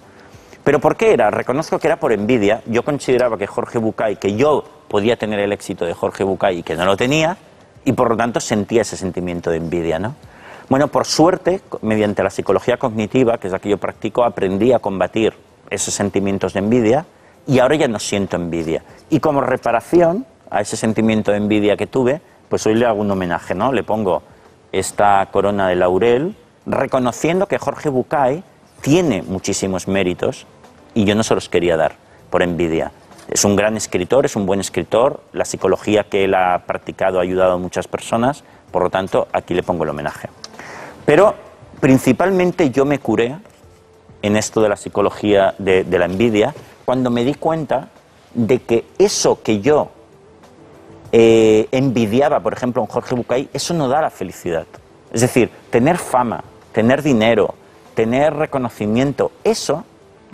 ¿Pero 0.63 0.79
por 0.79 0.97
qué 0.97 1.13
era? 1.13 1.31
Reconozco 1.31 1.79
que 1.79 1.87
era 1.87 1.97
por 1.97 2.11
envidia. 2.11 2.61
Yo 2.65 2.83
consideraba 2.83 3.37
que 3.37 3.47
Jorge 3.47 3.79
Bucay, 3.79 4.17
que 4.17 4.35
yo 4.35 4.63
podía 4.87 5.15
tener 5.15 5.39
el 5.39 5.53
éxito 5.53 5.85
de 5.85 5.93
Jorge 5.93 6.23
Bucay 6.23 6.59
y 6.59 6.63
que 6.63 6.75
no 6.75 6.85
lo 6.85 6.97
tenía, 6.97 7.37
y 7.85 7.93
por 7.93 8.09
lo 8.09 8.17
tanto 8.17 8.39
sentía 8.39 8.81
ese 8.81 8.97
sentimiento 8.97 9.49
de 9.49 9.57
envidia, 9.57 9.99
¿no? 9.99 10.15
Bueno, 10.69 10.87
por 10.87 11.07
suerte, 11.07 11.61
mediante 11.81 12.21
la 12.21 12.29
psicología 12.29 12.77
cognitiva, 12.77 13.39
que 13.39 13.47
es 13.47 13.53
la 13.53 13.57
que 13.57 13.69
yo 13.69 13.79
practico, 13.79 14.23
aprendí 14.23 14.71
a 14.71 14.77
combatir 14.77 15.33
esos 15.71 15.95
sentimientos 15.95 16.53
de 16.53 16.59
envidia 16.59 17.07
y 17.47 17.57
ahora 17.57 17.75
ya 17.75 17.87
no 17.87 17.97
siento 17.97 18.35
envidia. 18.35 18.83
Y 19.09 19.19
como 19.19 19.41
reparación 19.41 20.27
a 20.51 20.61
ese 20.61 20.77
sentimiento 20.77 21.31
de 21.31 21.37
envidia 21.37 21.75
que 21.75 21.87
tuve, 21.87 22.21
pues 22.49 22.67
hoy 22.67 22.75
le 22.75 22.85
hago 22.85 23.01
un 23.01 23.09
homenaje, 23.09 23.55
¿no? 23.55 23.71
Le 23.71 23.83
pongo 23.83 24.21
esta 24.71 25.27
corona 25.31 25.67
de 25.67 25.75
laurel, 25.75 26.35
reconociendo 26.67 27.47
que 27.47 27.57
Jorge 27.57 27.89
Bucay 27.89 28.43
tiene 28.81 29.23
muchísimos 29.23 29.87
méritos 29.87 30.45
y 30.93 31.03
yo 31.03 31.15
no 31.15 31.23
se 31.23 31.33
los 31.33 31.49
quería 31.49 31.77
dar 31.77 31.95
por 32.29 32.43
envidia. 32.43 32.91
Es 33.27 33.43
un 33.43 33.55
gran 33.55 33.75
escritor, 33.75 34.27
es 34.27 34.35
un 34.35 34.45
buen 34.45 34.59
escritor, 34.59 35.23
la 35.33 35.45
psicología 35.45 36.03
que 36.03 36.25
él 36.25 36.35
ha 36.35 36.63
practicado 36.67 37.17
ha 37.17 37.23
ayudado 37.23 37.53
a 37.53 37.57
muchas 37.57 37.87
personas, 37.87 38.43
por 38.71 38.83
lo 38.83 38.91
tanto, 38.91 39.27
aquí 39.33 39.55
le 39.55 39.63
pongo 39.63 39.83
el 39.83 39.89
homenaje. 39.89 40.29
Pero 41.09 41.33
principalmente 41.79 42.69
yo 42.69 42.85
me 42.85 42.99
curé 42.99 43.35
en 44.21 44.35
esto 44.35 44.61
de 44.61 44.69
la 44.69 44.75
psicología 44.75 45.55
de, 45.57 45.83
la 45.89 46.05
envidia 46.05 46.53
cuando 46.85 47.09
me 47.09 47.23
di 47.23 47.33
cuenta 47.33 47.89
de 48.35 48.59
que 48.59 48.85
eso 48.99 49.41
que 49.41 49.59
yo 49.59 49.89
eh, 51.11 51.67
envidiaba, 51.71 52.41
por 52.41 52.53
ejemplo, 52.53 52.83
en 52.83 52.87
Jorge 52.87 53.15
Bucay, 53.15 53.49
eso 53.53 53.73
no 53.73 53.87
da 53.87 54.01
la 54.01 54.11
felicidad. 54.11 54.67
Es 55.11 55.21
decir, 55.21 55.49
tener 55.71 55.97
fama, 55.97 56.43
tener 56.73 57.01
dinero, 57.01 57.55
tener 57.95 58.35
reconocimiento, 58.35 59.31
eso 59.43 59.85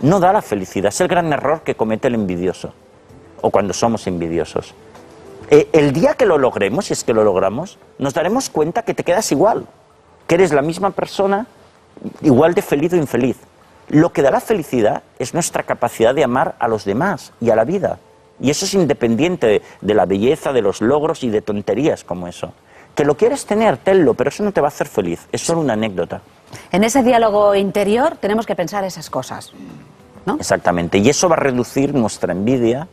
no 0.02 0.20
da 0.20 0.30
la 0.34 0.42
felicidad. 0.42 0.88
Es 0.88 1.00
el 1.00 1.08
gran 1.08 1.32
error 1.32 1.62
que 1.62 1.74
comete 1.74 2.08
el 2.08 2.16
envidioso, 2.16 2.74
o 3.40 3.48
cuando 3.48 3.72
somos 3.72 4.06
envidiosos. 4.06 4.74
Eh, 5.48 5.70
el 5.72 5.94
día 5.94 6.12
que 6.12 6.26
lo 6.26 6.36
logremos, 6.36 6.84
si 6.84 6.92
es 6.92 7.02
que 7.02 7.14
lo 7.14 7.24
logramos, 7.24 7.78
nos 7.98 8.12
daremos 8.12 8.50
cuenta 8.50 8.82
que 8.82 8.92
te 8.92 9.04
quedas 9.04 9.32
igual, 9.32 9.66
que 10.26 10.34
eres 10.34 10.52
la 10.52 10.62
misma 10.62 10.90
persona, 10.90 11.46
igual 12.22 12.54
de 12.54 12.62
feliz 12.62 12.92
o 12.92 12.96
infeliz. 12.96 13.36
Lo 13.88 14.12
que 14.12 14.22
da 14.22 14.30
la 14.30 14.40
felicidad 14.40 15.02
es 15.18 15.34
nuestra 15.34 15.62
capacidad 15.62 16.14
de 16.14 16.24
amar 16.24 16.56
a 16.58 16.68
los 16.68 16.84
demás 16.84 17.32
y 17.40 17.50
a 17.50 17.56
la 17.56 17.64
vida. 17.64 17.98
Y 18.40 18.50
eso 18.50 18.64
es 18.64 18.74
independiente 18.74 19.46
de, 19.46 19.62
de 19.80 19.94
la 19.94 20.04
belleza, 20.04 20.52
de 20.52 20.62
los 20.62 20.80
logros 20.80 21.22
y 21.22 21.30
de 21.30 21.40
tonterías 21.40 22.04
como 22.04 22.26
eso. 22.26 22.52
Que 22.94 23.04
lo 23.04 23.16
quieres 23.16 23.46
tener, 23.46 23.76
tenlo, 23.76 24.14
pero 24.14 24.28
eso 24.28 24.42
no 24.42 24.52
te 24.52 24.60
va 24.60 24.66
a 24.66 24.68
hacer 24.68 24.88
feliz. 24.88 25.26
Es 25.30 25.42
solo 25.42 25.60
una 25.60 25.74
anécdota. 25.74 26.20
En 26.72 26.84
ese 26.84 27.02
diálogo 27.02 27.54
interior 27.54 28.16
tenemos 28.16 28.46
que 28.46 28.56
pensar 28.56 28.84
esas 28.84 29.10
cosas. 29.10 29.52
Exactamente. 30.38 30.98
Y 30.98 31.08
eso 31.08 31.28
va 31.28 31.36
a 31.36 31.40
reducir 31.40 31.94
nuestra 31.94 32.32
envidia 32.32 32.88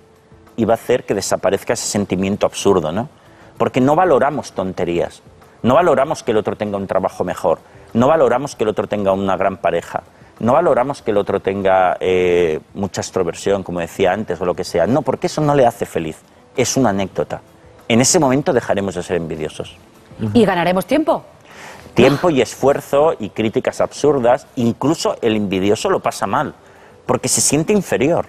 y 0.55 0.65
va 0.65 0.73
a 0.73 0.75
hacer 0.75 1.03
que 1.03 1.15
desaparezca 1.15 1.73
ese 1.73 1.87
sentimiento 1.87 2.45
absurdo, 2.45 2.91
¿no? 2.91 3.09
Porque 3.57 3.81
no 3.81 3.95
valoramos 3.95 4.51
tonterías. 4.51 5.21
No 5.63 5.75
valoramos 5.75 6.23
que 6.23 6.31
el 6.31 6.37
otro 6.37 6.57
tenga 6.57 6.77
un 6.77 6.87
trabajo 6.87 7.23
mejor. 7.23 7.59
No 7.93 8.07
valoramos 8.07 8.55
que 8.55 8.65
el 8.65 8.69
otro 8.69 8.87
tenga 8.87 9.13
una 9.13 9.37
gran 9.37 9.57
pareja. 9.57 10.03
No 10.39 10.53
valoramos 10.53 11.01
que 11.01 11.11
el 11.11 11.17
otro 11.17 11.39
tenga 11.39 11.95
eh, 12.01 12.59
mucha 12.73 12.99
extroversión, 12.99 13.63
como 13.63 13.79
decía 13.79 14.11
antes, 14.11 14.41
o 14.41 14.45
lo 14.45 14.55
que 14.55 14.65
sea. 14.65 14.85
No, 14.87 15.03
porque 15.03 15.27
eso 15.27 15.39
no 15.39 15.55
le 15.55 15.65
hace 15.65 15.85
feliz. 15.85 16.17
Es 16.57 16.75
una 16.75 16.89
anécdota. 16.89 17.41
En 17.87 18.01
ese 18.01 18.19
momento 18.19 18.51
dejaremos 18.51 18.95
de 18.95 19.03
ser 19.03 19.15
envidiosos. 19.15 19.77
Y 20.33 20.45
ganaremos 20.45 20.85
tiempo. 20.85 21.23
Tiempo 21.93 22.29
y 22.29 22.41
esfuerzo 22.41 23.13
y 23.17 23.29
críticas 23.29 23.79
absurdas, 23.79 24.47
incluso 24.55 25.15
el 25.21 25.35
envidioso 25.35 25.89
lo 25.89 25.99
pasa 26.01 26.27
mal, 26.27 26.55
porque 27.05 27.29
se 27.29 27.39
siente 27.39 27.71
inferior. 27.71 28.25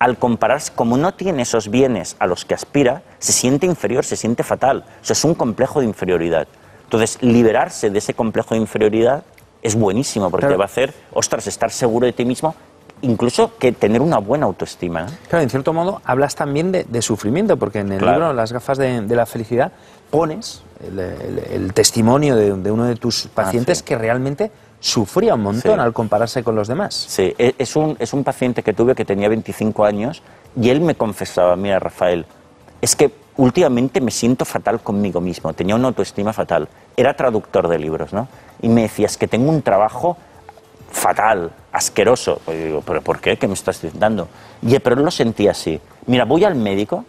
Al 0.00 0.18
compararse, 0.18 0.72
como 0.74 0.96
no 0.96 1.14
tiene 1.14 1.42
esos 1.42 1.70
bienes 1.70 2.16
a 2.18 2.26
los 2.26 2.44
que 2.44 2.54
aspira, 2.54 3.02
se 3.20 3.32
siente 3.32 3.66
inferior, 3.66 4.04
se 4.04 4.16
siente 4.16 4.42
fatal. 4.42 4.84
Eso 5.00 5.12
es 5.12 5.24
un 5.24 5.34
complejo 5.34 5.80
de 5.80 5.86
inferioridad. 5.86 6.48
Entonces, 6.84 7.18
liberarse 7.22 7.90
de 7.90 7.98
ese 7.98 8.14
complejo 8.14 8.54
de 8.54 8.60
inferioridad 8.60 9.24
es 9.62 9.74
buenísimo, 9.74 10.30
porque 10.30 10.42
Claro. 10.46 10.54
te 10.54 10.58
va 10.58 10.64
a 10.64 10.66
hacer, 10.66 10.94
ostras, 11.12 11.46
estar 11.46 11.70
seguro 11.70 12.06
de 12.06 12.12
ti 12.12 12.24
mismo, 12.24 12.54
incluso 13.02 13.56
que 13.58 13.72
tener 13.72 14.00
una 14.02 14.18
buena 14.18 14.46
autoestima. 14.46 15.06
Claro, 15.28 15.42
en 15.42 15.50
cierto 15.50 15.72
modo 15.72 16.00
hablas 16.04 16.34
también 16.36 16.70
de, 16.72 16.84
de 16.84 17.02
sufrimiento, 17.02 17.56
porque 17.56 17.80
en 17.80 17.92
el 17.92 17.98
Claro. 17.98 18.18
libro 18.18 18.32
Las 18.34 18.52
gafas 18.52 18.78
de, 18.78 19.00
de 19.02 19.16
la 19.16 19.26
felicidad 19.26 19.72
pones 20.10 20.62
el, 20.86 20.98
el- 21.00 21.38
el 21.50 21.72
testimonio 21.74 22.36
de, 22.36 22.52
de 22.54 22.70
uno 22.70 22.84
de 22.84 22.96
tus 22.96 23.26
pacientes 23.28 23.82
que 23.82 23.96
realmente 23.98 24.50
sufría 24.80 25.34
un 25.34 25.42
montón 25.42 25.72
Ah, 25.72 25.82
Sí. 25.82 25.86
al 25.86 25.92
compararse 25.94 26.44
con 26.44 26.54
los 26.54 26.68
demás. 26.68 26.94
Sí, 26.94 27.34
e- 27.38 27.54
es 27.58 27.74
un, 27.74 27.96
es 27.98 28.12
un 28.12 28.22
paciente 28.22 28.62
que 28.62 28.74
tuve 28.74 28.94
que 28.94 29.04
tenía 29.06 29.28
25 29.30 29.84
años 29.84 30.22
y 30.60 30.68
él 30.68 30.80
me 30.82 30.94
confesaba, 30.94 31.56
mira 31.56 31.78
Rafael, 31.78 32.26
es 32.82 32.94
que 32.94 33.10
últimamente 33.36 34.00
me 34.00 34.10
siento 34.10 34.44
fatal 34.44 34.80
conmigo 34.80 35.20
mismo, 35.20 35.52
tenía 35.52 35.74
una 35.74 35.88
autoestima 35.88 36.32
fatal, 36.32 36.68
era 36.96 37.14
traductor 37.14 37.68
de 37.68 37.78
libros, 37.78 38.12
¿no? 38.12 38.28
Y 38.62 38.68
me 38.68 38.82
decía, 38.82 39.06
es 39.06 39.16
que 39.16 39.26
tengo 39.26 39.50
un 39.50 39.62
trabajo 39.62 40.16
fatal, 40.90 41.50
asqueroso. 41.72 42.40
Pues 42.44 42.64
digo, 42.64 42.82
¿pero 42.86 43.02
por 43.02 43.20
qué? 43.20 43.36
¿Qué 43.36 43.48
me 43.48 43.54
estás 43.54 43.80
dando? 43.98 44.28
Y 44.62 44.78
pero 44.78 44.96
lo 44.96 45.10
sentía 45.10 45.50
así. 45.50 45.80
Mira, 46.06 46.24
voy 46.24 46.44
al 46.44 46.54
médico 46.54 47.04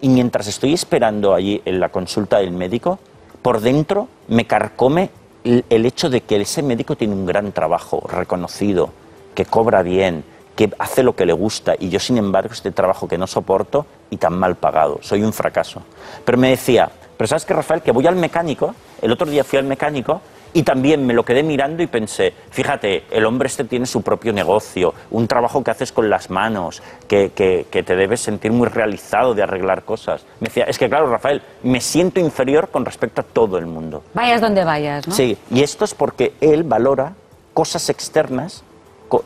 y 0.00 0.08
mientras 0.08 0.46
estoy 0.48 0.74
esperando 0.74 1.34
allí 1.34 1.62
en 1.64 1.80
la 1.80 1.88
consulta 1.88 2.38
del 2.38 2.50
médico, 2.50 2.98
por 3.40 3.60
dentro 3.60 4.08
me 4.26 4.46
carcome 4.46 5.10
el 5.44 5.86
hecho 5.86 6.10
de 6.10 6.20
que 6.22 6.40
ese 6.40 6.62
médico 6.62 6.96
tiene 6.96 7.14
un 7.14 7.24
gran 7.24 7.52
trabajo 7.52 8.02
reconocido, 8.06 8.90
que 9.34 9.44
cobra 9.44 9.82
bien, 9.82 10.24
que 10.58 10.72
hace 10.80 11.04
lo 11.04 11.14
que 11.14 11.24
le 11.24 11.32
gusta 11.32 11.74
y 11.78 11.88
yo 11.88 12.00
sin 12.00 12.18
embargo 12.18 12.52
este 12.52 12.72
trabajo 12.72 13.06
que 13.06 13.16
no 13.16 13.28
soporto 13.28 13.86
y 14.10 14.16
tan 14.16 14.36
mal 14.36 14.56
pagado, 14.56 14.98
soy 15.02 15.22
un 15.22 15.32
fracaso. 15.32 15.82
Pero 16.24 16.36
me 16.36 16.50
decía, 16.50 16.90
pero 17.16 17.28
sabes 17.28 17.44
que 17.44 17.54
Rafael, 17.54 17.80
que 17.80 17.92
voy 17.92 18.08
al 18.08 18.16
mecánico, 18.16 18.74
el 19.00 19.12
otro 19.12 19.28
día 19.30 19.44
fui 19.44 19.60
al 19.60 19.66
mecánico 19.66 20.20
y 20.52 20.64
también 20.64 21.06
me 21.06 21.14
lo 21.14 21.24
quedé 21.24 21.44
mirando 21.44 21.80
y 21.80 21.86
pensé, 21.86 22.34
fíjate, 22.50 23.04
el 23.12 23.24
hombre 23.24 23.46
este 23.46 23.62
tiene 23.62 23.86
su 23.86 24.02
propio 24.02 24.32
negocio, 24.32 24.94
un 25.12 25.28
trabajo 25.28 25.62
que 25.62 25.70
haces 25.70 25.92
con 25.92 26.10
las 26.10 26.28
manos, 26.28 26.82
que, 27.06 27.30
que- 27.32 27.66
que 27.70 27.84
te 27.84 27.94
debes 27.94 28.20
sentir 28.20 28.50
muy 28.50 28.66
realizado 28.66 29.34
de 29.34 29.44
arreglar 29.44 29.84
cosas. 29.84 30.24
Me 30.40 30.48
decía, 30.48 30.64
es 30.64 30.76
que 30.76 30.88
claro, 30.88 31.06
Rafael, 31.08 31.40
me 31.62 31.80
siento 31.80 32.18
inferior 32.18 32.70
con 32.70 32.84
respecto 32.84 33.20
a 33.20 33.24
todo 33.24 33.58
el 33.58 33.66
mundo. 33.66 34.02
Vayas 34.14 34.40
donde 34.40 34.64
vayas, 34.64 35.06
¿no? 35.06 35.14
Sí, 35.14 35.38
y 35.52 35.62
esto 35.62 35.84
es 35.84 35.94
porque 35.94 36.32
él 36.40 36.64
valora 36.64 37.12
cosas 37.54 37.88
externas, 37.90 38.64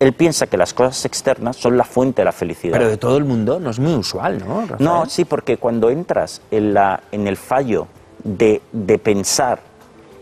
él 0.01 0.12
piensa 0.12 0.47
que 0.47 0.57
las 0.57 0.74
cosas 0.74 1.05
externas 1.05 1.57
son 1.57 1.76
la 1.76 1.85
fuente 1.85 2.22
de 2.22 2.26
la 2.26 2.33
felicidad. 2.33 2.78
Pero 2.78 2.89
de 2.89 2.97
todo 2.97 3.16
el 3.16 3.24
mundo 3.24 3.59
no 3.61 3.70
es 3.70 3.78
muy 3.78 3.95
usual, 3.95 4.39
¿no? 4.47 4.62
Rafael? 4.62 4.76
No, 4.78 5.07
sí, 5.07 5.24
porque 5.24 5.57
cuando 5.57 5.91
entras 5.91 6.41
en, 6.51 6.74
la, 6.74 7.03
en 7.11 7.26
el 7.26 7.37
fallo 7.37 7.89
de, 8.22 8.62
de 8.72 8.99
pensar 8.99 9.61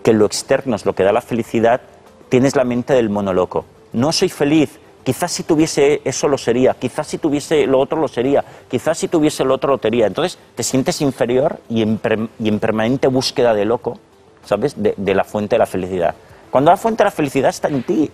que 0.03 0.13
lo 0.13 0.25
externo 0.25 0.77
es 0.77 0.87
lo 0.87 0.95
que 0.95 1.03
da 1.03 1.13
la 1.13 1.21
felicidad, 1.21 1.81
tienes 2.29 2.57
la 2.57 2.65
mente 2.65 2.95
del 2.95 3.11
monoloco. 3.11 3.65
No 3.93 4.13
soy 4.13 4.29
feliz. 4.29 4.79
Quizás 5.03 5.33
si 5.33 5.45
tuviese 5.45 6.03
eso 6.05 6.29
lo 6.29 6.37
sería, 6.37 6.75
quizás 6.75 7.07
si 7.07 7.17
tuviese 7.17 7.67
lo 7.67 7.81
otro 7.81 7.99
lo 7.99 8.07
sería, 8.07 8.45
quizás 8.69 8.99
si 8.99 9.09
tuviese 9.09 9.45
lo 9.45 9.55
otro 9.55 9.71
lo 9.71 9.79
sería. 9.79 10.07
Entonces 10.07 10.39
te 10.55 10.63
sientes 10.63 11.01
inferior 11.01 11.59
y 11.71 11.81
en, 11.83 11.99
y 12.39 12.49
en 12.49 12.61
permanente 12.61 13.09
búsqueda 13.09 13.55
de 13.55 13.65
loco, 13.65 13.99
¿sabes? 14.45 14.81
De, 14.81 14.95
de 14.97 15.15
la 15.15 15.25
fuente 15.25 15.55
de 15.55 15.59
la 15.59 15.67
felicidad. 15.67 16.15
Cuando 16.51 16.71
la 16.71 16.77
fuente 16.77 17.03
de 17.03 17.07
la 17.07 17.11
felicidad 17.11 17.49
está 17.49 17.69
en 17.69 17.83
ti, 17.83 18.11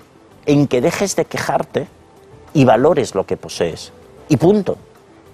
en 0.47 0.66
que 0.66 0.80
dejes 0.80 1.16
de 1.16 1.24
quejarte 1.24 1.86
y 2.55 2.64
valores 2.64 3.14
lo 3.14 3.24
que 3.26 3.36
posees. 3.36 3.92
Y 4.28 4.36
punto. 4.36 4.78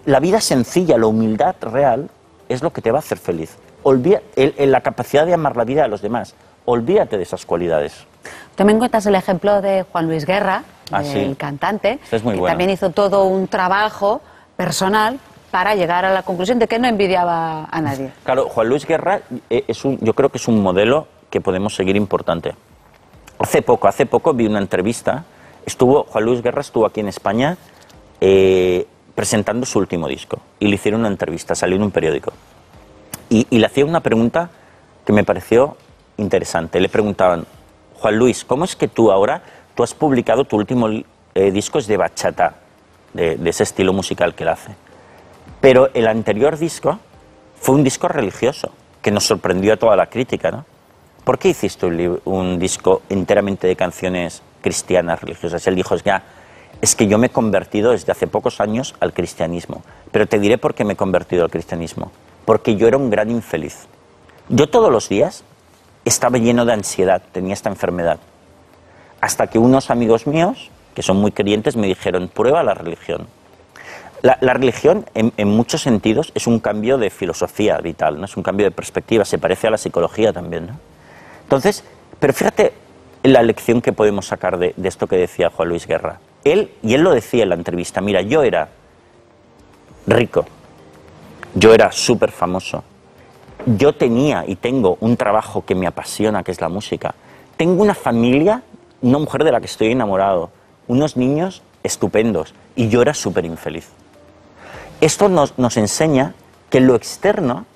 La 0.06 0.18
vida 0.20 0.40
sencilla, 0.40 0.98
la 0.98 1.06
humildad 1.06 1.54
real, 1.60 2.10
es 2.48 2.62
lo 2.62 2.72
que 2.72 2.82
te 2.82 2.90
va 2.90 2.98
a 2.98 3.00
hacer 3.00 3.18
feliz. 3.18 3.56
Olvida, 3.84 4.20
el- 4.36 4.54
el- 4.58 4.72
la 4.72 4.80
capacidad 4.80 5.24
de 5.26 5.34
amar 5.34 5.56
la 5.56 5.64
vida 5.64 5.82
de 5.82 5.88
los 5.88 6.02
demás. 6.02 6.34
Olvídate 6.64 7.16
de 7.16 7.22
esas 7.22 7.46
cualidades. 7.46 8.06
También 8.54 8.78
cuentas 8.78 9.06
el 9.06 9.14
ejemplo 9.14 9.60
de 9.62 9.84
Juan 9.90 10.06
Luis 10.06 10.24
Guerra, 10.26 10.64
Ah, 10.90 11.02
el 11.02 11.30
sí. 11.30 11.34
cantante, 11.36 11.98
es 12.10 12.22
muy 12.22 12.34
que 12.34 12.40
bueno. 12.40 12.52
también 12.52 12.70
hizo 12.70 12.90
todo 12.90 13.24
un 13.24 13.48
trabajo 13.48 14.20
personal 14.56 15.18
para 15.50 15.74
llegar 15.74 16.04
a 16.04 16.12
la 16.12 16.22
conclusión 16.22 16.58
de 16.58 16.66
que 16.68 16.78
no 16.78 16.86
envidiaba 16.88 17.64
a 17.70 17.80
nadie. 17.80 18.12
Claro, 18.24 18.48
Juan 18.48 18.68
Luis 18.68 18.86
Guerra 18.86 19.20
eh, 19.50 19.64
es 19.68 19.84
un, 19.84 19.98
yo 20.00 20.14
creo 20.14 20.28
que 20.28 20.38
es 20.38 20.48
un 20.48 20.62
modelo 20.62 21.06
que 21.30 21.40
podemos 21.40 21.74
seguir 21.74 21.96
importante. 21.96 22.54
Hace 23.43 23.61
poco, 23.61 23.88
hace 23.88 24.07
poco 24.07 24.34
vi 24.34 24.47
una 24.47 24.61
entrevista. 24.61 25.24
Estuvo, 25.66 26.05
Juan 26.05 26.24
Luis 26.24 26.43
Guerra 26.43 26.61
estuvo 26.61 26.86
aquí 26.86 27.01
en 27.01 27.09
España 27.09 27.57
eh, 28.20 28.86
presentando 29.16 29.66
su 29.66 29.80
último 29.80 30.07
disco. 30.07 30.38
Y 30.61 30.68
le 30.68 30.76
hicieron 30.76 31.01
una 31.01 31.09
entrevista, 31.09 31.57
salió 31.57 31.74
en 31.74 31.82
un 31.82 31.90
periódico. 31.90 32.32
Y, 33.28 33.47
le 33.59 33.66
hacía 33.66 33.84
una 33.84 34.01
pregunta 34.01 34.51
que 35.05 35.12
me 35.12 35.24
pareció 35.24 35.76
interesante. 36.18 36.78
Le 36.78 36.88
preguntaban, 36.88 37.45
Juan 37.95 38.16
Luis, 38.16 38.45
¿cómo 38.45 38.64
es 38.64 38.76
que 38.76 38.86
tú 38.86 39.11
ahora, 39.11 39.43
tú 39.74 39.82
has 39.82 39.93
publicado 39.93 40.45
tu 40.45 40.57
último 40.57 40.88
eh, 41.34 41.51
disco 41.51 41.78
es 41.78 41.88
de 41.88 41.97
bachata, 41.97 42.55
de, 43.12 43.36
de 43.36 43.51
ese 43.51 43.64
estilo 43.64 43.93
musical 43.93 44.36
que 44.36 44.45
él 44.45 44.51
hace? 44.51 44.76
Pero 45.61 45.90
el 45.95 46.07
anterior 46.07 46.59
disco 46.59 47.01
fue 47.57 47.74
un 47.74 47.82
disco 47.82 48.07
religioso, 48.07 48.70
que 49.01 49.11
nos 49.11 49.24
sorprendió 49.24 49.72
a 49.72 49.76
toda 49.78 49.97
la 49.97 50.07
crítica, 50.07 50.53
¿no? 50.53 50.64
¿Por 51.24 51.38
qué 51.38 51.50
hiciste 51.50 51.86
un, 51.86 52.58
disco 52.58 53.02
enteramente 53.08 53.68
de 53.68 53.76
canciones 53.76 54.42
cristianas 54.60 55.20
religiosas? 55.20 55.64
Él 55.68 55.76
dijo, 55.76 55.94
ya, 55.96 56.24
es 56.80 56.96
que 56.96 57.06
yo 57.06 57.16
me 57.16 57.28
he 57.28 57.30
convertido 57.30 57.92
desde 57.92 58.10
hace 58.10 58.26
pocos 58.26 58.60
años 58.60 58.96
al 58.98 59.12
cristianismo. 59.12 59.82
Pero 60.10 60.26
te 60.26 60.40
diré 60.40 60.58
por 60.58 60.74
qué 60.74 60.84
me 60.84 60.94
he 60.94 60.96
convertido 60.96 61.44
al 61.44 61.50
cristianismo. 61.50 62.10
Porque 62.44 62.74
yo 62.74 62.88
era 62.88 62.96
un 62.96 63.08
gran 63.08 63.30
infeliz. 63.30 63.86
Yo 64.48 64.68
todos 64.68 64.90
los 64.90 65.08
días 65.08 65.44
estaba 66.04 66.38
lleno 66.38 66.64
de 66.64 66.72
ansiedad, 66.72 67.22
tenía 67.30 67.54
esta 67.54 67.68
enfermedad. 67.68 68.18
Hasta 69.20 69.46
que 69.46 69.60
unos 69.60 69.90
amigos 69.90 70.26
míos, 70.26 70.72
que 70.96 71.02
son 71.02 71.18
muy 71.18 71.30
creyentes, 71.30 71.76
me 71.76 71.86
dijeron, 71.86 72.28
prueba 72.34 72.64
la 72.64 72.74
religión. 72.74 73.28
La, 74.22 74.38
la 74.40 74.54
religión, 74.54 75.06
en, 75.14 75.32
en 75.36 75.48
muchos 75.48 75.82
sentidos, 75.82 76.32
es 76.34 76.48
un 76.48 76.58
cambio 76.58 76.98
de 76.98 77.10
filosofía 77.10 77.78
vital, 77.78 78.18
¿no? 78.18 78.24
es 78.24 78.36
un 78.36 78.42
cambio 78.42 78.66
de 78.66 78.72
perspectiva, 78.72 79.24
se 79.24 79.38
parece 79.38 79.68
a 79.68 79.70
la 79.70 79.78
psicología 79.78 80.32
también. 80.32 80.66
¿no? 80.66 80.91
Entonces, 81.45 81.84
pero 82.18 82.32
fíjate 82.32 82.72
la 83.22 83.43
lección 83.43 83.80
que 83.80 83.93
podemos 83.93 84.26
sacar 84.26 84.59
de, 84.59 84.74
esto 84.82 85.07
que 85.07 85.16
decía 85.16 85.51
Juan 85.51 85.68
Luis 85.68 85.86
Guerra. 85.86 86.20
Él, 86.45 86.72
y 86.82 86.95
él 86.95 87.03
lo 87.03 87.12
decía 87.12 87.45
en 87.45 87.51
la 87.51 87.55
entrevista, 87.55 88.01
mira, 88.01 88.20
yo 88.22 88.43
era 88.43 88.68
rico, 90.07 90.45
yo 91.55 91.72
era 91.72 91.93
súper 91.93 92.32
famoso, 92.32 92.82
yo 93.66 93.95
tenía 93.95 94.45
y 94.47 94.57
tengo 94.57 94.97
un 95.01 95.16
trabajo 95.16 95.64
que 95.64 95.76
me 95.76 95.86
apasiona, 95.86 96.43
que 96.43 96.51
es 96.51 96.61
la 96.61 96.68
música, 96.68 97.14
tengo 97.57 97.82
una 97.82 97.95
familia, 97.95 98.62
una 99.03 99.18
mujer 99.18 99.45
de 99.45 99.53
la 99.53 99.61
que 99.61 99.66
estoy 99.66 99.93
enamorado, 99.93 100.51
unos 100.88 101.16
niños 101.16 101.62
estupendos, 101.84 102.55
y 102.74 102.88
yo 102.88 103.03
era 103.03 103.14
súper 103.14 103.45
infeliz. 103.45 103.88
Esto 105.01 105.28
nos, 105.28 105.59
nos 105.59 105.76
enseña 105.76 106.34
que 106.70 106.80
lo 106.80 106.97
externo 106.97 107.66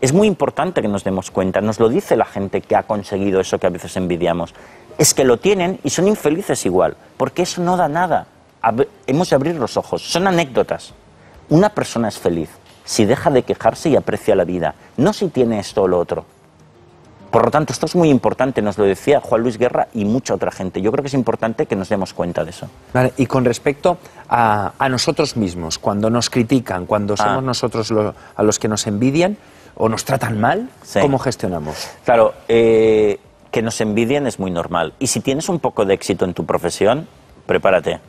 es 0.00 0.12
muy 0.12 0.26
importante 0.26 0.80
que 0.82 0.88
nos 0.88 1.04
demos 1.04 1.30
cuenta. 1.30 1.60
Nos 1.60 1.80
lo 1.80 1.88
dice 1.88 2.16
la 2.16 2.24
gente 2.24 2.60
que 2.60 2.76
ha 2.76 2.84
conseguido 2.84 3.40
eso 3.40 3.58
que 3.58 3.66
a 3.66 3.70
veces 3.70 3.96
envidiamos. 3.96 4.54
Es 4.96 5.14
que 5.14 5.24
lo 5.24 5.38
tienen 5.38 5.78
y 5.84 5.90
son 5.90 6.08
infelices 6.08 6.64
igual, 6.66 6.96
porque 7.16 7.42
eso 7.42 7.62
no 7.62 7.76
da 7.76 7.88
nada. 7.88 8.26
Ab- 8.62 8.86
hemos 9.06 9.30
de 9.30 9.36
abrir 9.36 9.54
los 9.56 9.76
ojos. 9.76 10.02
Son 10.02 10.26
anécdotas. 10.26 10.92
Una 11.48 11.68
persona 11.70 12.08
es 12.08 12.18
feliz 12.18 12.50
si 12.84 13.04
deja 13.04 13.30
de 13.30 13.42
quejarse 13.42 13.90
y 13.90 13.96
aprecia 13.96 14.34
la 14.34 14.44
vida, 14.44 14.74
no 14.96 15.12
si 15.12 15.28
tiene 15.28 15.58
esto 15.58 15.82
o 15.82 15.88
lo 15.88 15.98
otro. 15.98 16.24
Por 17.30 17.44
lo 17.44 17.50
tanto, 17.50 17.74
esto 17.74 17.84
es 17.84 17.94
muy 17.94 18.08
importante, 18.08 18.62
nos 18.62 18.78
lo 18.78 18.84
decía 18.84 19.20
Juan 19.20 19.42
Luis 19.42 19.58
Guerra 19.58 19.88
y 19.92 20.06
mucha 20.06 20.32
otra 20.34 20.50
gente. 20.50 20.80
Yo 20.80 20.90
creo 20.90 21.02
que 21.02 21.08
es 21.08 21.14
importante 21.14 21.66
que 21.66 21.76
nos 21.76 21.90
demos 21.90 22.14
cuenta 22.14 22.42
de 22.42 22.50
eso. 22.50 22.68
Vale, 22.94 23.12
y 23.18 23.26
con 23.26 23.44
respecto 23.44 23.98
a, 24.30 24.72
a 24.78 24.88
nosotros 24.88 25.36
mismos, 25.36 25.78
cuando 25.78 26.08
nos 26.08 26.30
critican, 26.30 26.86
cuando 26.86 27.14
Ah. 27.14 27.16
somos 27.18 27.44
nosotros 27.44 27.90
lo- 27.90 28.14
a 28.34 28.42
los 28.42 28.58
que 28.58 28.68
nos 28.68 28.86
envidian 28.86 29.36
o 29.78 29.88
nos 29.88 30.04
tratan 30.04 30.38
mal, 30.40 30.68
Sí. 30.82 31.00
¿cómo 31.00 31.18
gestionamos? 31.18 31.88
Claro, 32.04 32.34
eh, 32.48 33.18
que 33.50 33.62
nos 33.62 33.80
envidien 33.80 34.26
es 34.26 34.38
muy 34.38 34.50
normal. 34.50 34.92
Y 34.98 35.06
si 35.06 35.20
tienes 35.20 35.48
un 35.48 35.58
poco 35.60 35.84
de 35.86 35.94
éxito 35.94 36.24
en 36.26 36.34
tu 36.34 36.44
profesión, 36.44 37.06
prepárate. 37.46 38.00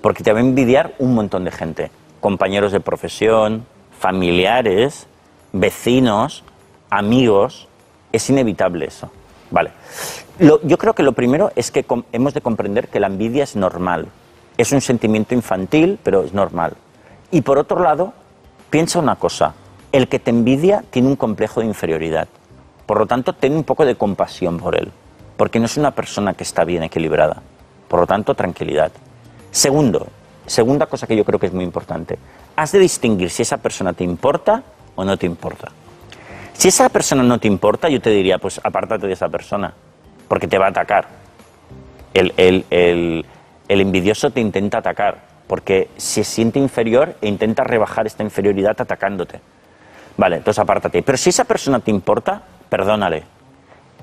Porque 0.00 0.24
te 0.24 0.32
va 0.32 0.38
a 0.38 0.42
envidiar 0.42 0.94
un 0.98 1.14
montón 1.14 1.44
de 1.44 1.50
gente. 1.52 1.90
Compañeros 2.20 2.72
de 2.72 2.80
profesión, 2.80 3.66
familiares, 3.98 5.06
vecinos, 5.52 6.44
amigos. 6.90 7.68
Es 8.12 8.28
inevitable 8.30 8.86
eso. 8.86 9.10
Vale. 9.50 9.70
Lo- 10.38 10.60
yo 10.62 10.78
creo 10.78 10.94
que 10.94 11.02
lo 11.02 11.12
primero 11.12 11.52
es 11.56 11.70
que 11.70 11.84
hemos 12.12 12.32
de 12.34 12.40
comprender 12.40 12.88
que 12.88 13.00
la 13.00 13.06
envidia 13.06 13.44
es 13.44 13.54
normal. 13.56 14.08
Es 14.56 14.72
un 14.72 14.80
sentimiento 14.80 15.34
infantil, 15.34 15.98
pero 16.02 16.22
es 16.24 16.32
normal. 16.32 16.72
Y 17.30 17.42
por 17.42 17.58
otro 17.58 17.80
lado, 17.82 18.12
piensa 18.70 18.98
una 18.98 19.16
cosa. 19.16 19.54
El 19.92 20.08
que 20.08 20.18
te 20.18 20.30
envidia 20.30 20.84
tiene 20.90 21.08
un 21.08 21.16
complejo 21.16 21.60
de 21.60 21.66
inferioridad. 21.66 22.28
Por 22.86 22.98
lo 22.98 23.06
tanto, 23.06 23.32
ten 23.32 23.54
un 23.54 23.64
poco 23.64 23.84
de 23.84 23.94
compasión 23.96 24.58
por 24.58 24.76
él, 24.76 24.90
porque 25.36 25.58
no 25.58 25.66
es 25.66 25.76
una 25.76 25.92
persona 25.92 26.34
que 26.34 26.42
está 26.42 26.64
bien 26.64 26.82
equilibrada. 26.82 27.42
Por 27.88 28.00
lo 28.00 28.06
tanto, 28.06 28.34
tranquilidad. 28.34 28.92
Segundo, 29.50 30.06
segunda 30.46 30.86
cosa 30.86 31.06
que 31.06 31.16
yo 31.16 31.24
creo 31.24 31.38
que 31.38 31.46
es 31.46 31.52
muy 31.54 31.64
importante, 31.64 32.18
has 32.56 32.72
de 32.72 32.78
distinguir 32.78 33.30
si 33.30 33.42
esa 33.42 33.56
persona 33.58 33.92
te 33.92 34.04
importa 34.04 34.62
o 34.94 35.04
no 35.04 35.16
te 35.16 35.26
importa. 35.26 35.68
Si 36.52 36.68
esa 36.68 36.88
persona 36.88 37.22
no 37.22 37.38
te 37.38 37.46
importa, 37.48 37.88
yo 37.88 38.00
te 38.00 38.10
diría, 38.10 38.38
pues 38.38 38.60
apártate 38.62 39.06
de 39.06 39.12
esa 39.12 39.28
persona, 39.28 39.72
porque 40.26 40.48
te 40.48 40.58
va 40.58 40.66
a 40.66 40.70
atacar. 40.70 41.06
El, 42.12 42.34
el- 42.36 42.64
el- 42.70 43.24
el 43.68 43.80
envidioso 43.80 44.30
te 44.30 44.40
intenta 44.40 44.78
atacar, 44.78 45.18
porque 45.46 45.88
se 45.96 46.24
siente 46.24 46.58
inferior 46.58 47.16
e 47.20 47.28
intenta 47.28 47.64
rebajar 47.64 48.06
esta 48.06 48.22
inferioridad 48.22 48.78
atacándote. 48.80 49.40
Vale, 50.18 50.36
entonces 50.36 50.58
apártate. 50.58 51.02
Pero 51.02 51.16
si 51.16 51.30
esa 51.30 51.44
persona 51.44 51.80
te 51.80 51.90
importa, 51.90 52.42
perdónale. 52.68 53.22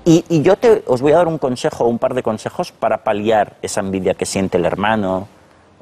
Y, 0.05 0.23
yo 0.41 0.55
te, 0.55 0.83
os 0.87 1.01
voy 1.01 1.11
a 1.11 1.17
dar 1.17 1.27
un 1.27 1.37
consejo 1.37 1.85
un 1.85 1.99
par 1.99 2.13
de 2.13 2.23
consejos 2.23 2.71
para 2.71 3.03
paliar 3.03 3.57
esa 3.61 3.81
envidia 3.81 4.13
que 4.13 4.25
siente 4.25 4.57
el 4.57 4.65
hermano, 4.65 5.27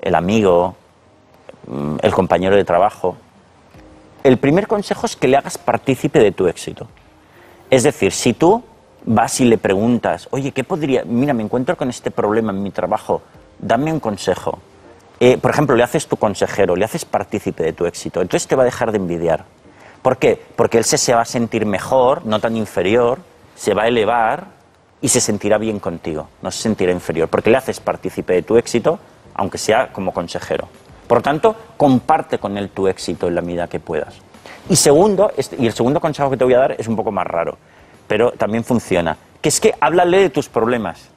el 0.02 0.16
amigo, 0.16 0.76
mm, 1.68 1.98
el 2.02 2.12
compañero 2.14 2.56
de 2.56 2.64
trabajo. 2.64 3.18
El 4.24 4.38
primer 4.38 4.68
consejo 4.68 5.06
es 5.06 5.16
que 5.16 5.28
le 5.28 5.38
hagas 5.38 5.58
partícipe 5.58 6.20
de 6.20 6.32
tu 6.32 6.48
éxito. 6.48 6.88
Es 7.70 7.84
decir, 7.84 8.12
si 8.14 8.34
tú 8.34 8.64
vas 9.06 9.40
y 9.42 9.46
le 9.46 9.58
preguntas, 9.58 10.30
oye, 10.32 10.52
¿qué 10.52 10.64
podría? 10.64 11.04
Mira, 11.04 11.34
me 11.34 11.44
encuentro 11.44 11.76
con 11.76 11.90
este 11.90 12.10
problema 12.10 12.54
en 12.54 12.64
mi 12.64 12.72
trabajo, 12.72 13.22
dame 13.60 13.92
un 13.92 14.00
consejo. 14.00 14.60
Eh, 15.20 15.38
por 15.38 15.52
ejemplo, 15.52 15.76
le 15.76 15.84
haces 15.84 16.08
tu 16.08 16.16
consejero, 16.16 16.78
le 16.78 16.86
haces 16.86 17.04
partícipe 17.04 17.62
de 17.62 17.74
tu 17.74 17.86
éxito, 17.86 18.22
entonces 18.22 18.48
te 18.48 18.56
va 18.56 18.64
a 18.64 18.66
dejar 18.66 18.94
de 18.94 19.00
envidiar. 19.00 19.46
¿Por 20.04 20.18
qué? 20.18 20.39
Porque 20.56 20.78
él 20.78 20.84
se, 20.84 20.99
se 20.99 21.16
va 21.16 21.22
a 21.22 21.26
sentir 21.26 21.66
mejor, 21.66 22.26
no 22.26 22.39
tan 22.39 22.58
inferior, 22.58 23.20
se 23.56 23.74
va 23.74 23.84
a 23.84 23.88
elevar 23.88 24.47
y 25.01 25.08
se 25.08 25.22
sentirá 25.22 25.58
bien 25.58 25.80
contigo, 25.80 26.28
no 26.41 26.51
se 26.51 26.62
sentirá 26.62 26.91
inferior, 26.91 27.30
porque 27.30 27.49
le 27.49 27.58
haces 27.58 27.80
partícipe 27.80 28.34
de 28.34 28.41
tu 28.43 28.58
éxito, 28.58 28.99
aunque 29.34 29.58
sea 29.58 29.93
como 29.93 30.14
consejero. 30.14 30.68
Por 31.08 31.22
tanto, 31.22 31.56
comparte 31.78 32.38
con 32.38 32.58
él 32.58 32.70
tu 32.70 32.88
éxito 32.88 33.28
en 33.28 33.36
la 33.36 33.41
medida 33.41 33.68
que 33.68 33.80
puedas. 33.80 34.16
Y 34.70 34.76
segundo, 34.76 35.32
y 35.58 35.66
el 35.66 35.74
segundo 35.74 36.01
consejo 36.01 36.30
que 36.30 36.38
te 36.38 36.43
voy 36.43 36.54
a 36.54 36.60
dar 36.60 36.76
es 36.78 36.88
un 36.88 36.97
poco 36.97 37.12
más 37.12 37.26
raro, 37.26 37.58
pero 38.06 38.32
también 38.32 38.66
funciona, 38.66 39.18
que 39.41 39.49
es 39.49 39.62
que 39.62 39.74
háblale 39.80 40.20
de 40.20 40.30
tus 40.30 40.49
problemas. 40.49 41.10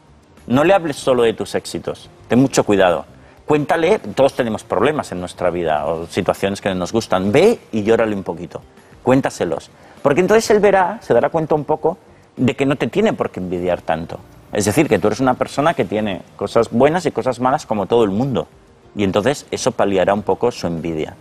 No 0.47 0.63
le 0.63 0.75
hables 0.75 0.95
solo 0.95 1.25
de 1.25 1.33
tus 1.33 1.57
éxitos. 1.57 2.09
Ten 2.29 2.39
mucho 2.39 2.63
cuidado. 2.63 3.05
Cuéntale, 3.47 4.01
todos 4.01 4.35
tenemos 4.35 4.65
problemas 4.65 5.13
en 5.13 5.21
nuestra 5.21 5.51
vida 5.51 5.87
o 5.87 6.07
situaciones 6.07 6.61
que 6.61 6.69
no 6.69 6.75
nos 6.75 6.93
gustan. 6.93 7.31
Ve 7.31 7.61
y 7.71 7.85
llórale 7.85 8.15
un 8.17 8.25
poquito. 8.25 8.61
Cuéntaselos. 9.05 9.71
Porque 10.03 10.21
entonces 10.21 10.51
él 10.51 10.59
verá, 10.59 10.99
se 11.01 11.15
dará 11.15 11.31
cuenta 11.31 11.55
un 11.55 11.65
poco 11.65 11.97
de 12.37 12.55
que 12.57 12.67
no 12.67 12.75
te 12.77 12.89
tiene 12.89 13.13
por 13.13 13.31
qué 13.31 13.39
envidiar 13.39 13.83
tanto. 13.83 14.19
Es 14.53 14.65
decir, 14.65 14.89
que 14.89 14.99
tú 14.99 15.07
eres 15.07 15.21
una 15.21 15.35
persona 15.35 15.75
que 15.75 15.85
tiene 15.85 16.23
cosas 16.35 16.71
buenas 16.71 17.07
y 17.07 17.13
cosas 17.13 17.39
malas 17.39 17.67
como 17.67 17.87
todo 17.87 18.03
el 18.03 18.11
mundo. 18.11 18.49
Y 18.97 19.05
entonces 19.05 19.47
eso 19.51 19.71
paliará 19.71 20.13
un 20.13 20.23
poco 20.23 20.51
su 20.51 20.67
envidia. 20.67 21.15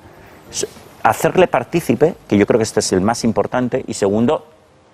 Hacerle 1.03 1.47
partícipe, 1.47 2.15
que 2.28 2.38
yo 2.38 2.47
creo 2.47 2.57
que 2.57 2.63
este 2.63 2.80
es 2.80 2.91
el 2.91 3.01
más 3.01 3.23
importante, 3.23 3.84
y 3.88 3.93
segundo, 3.93 4.45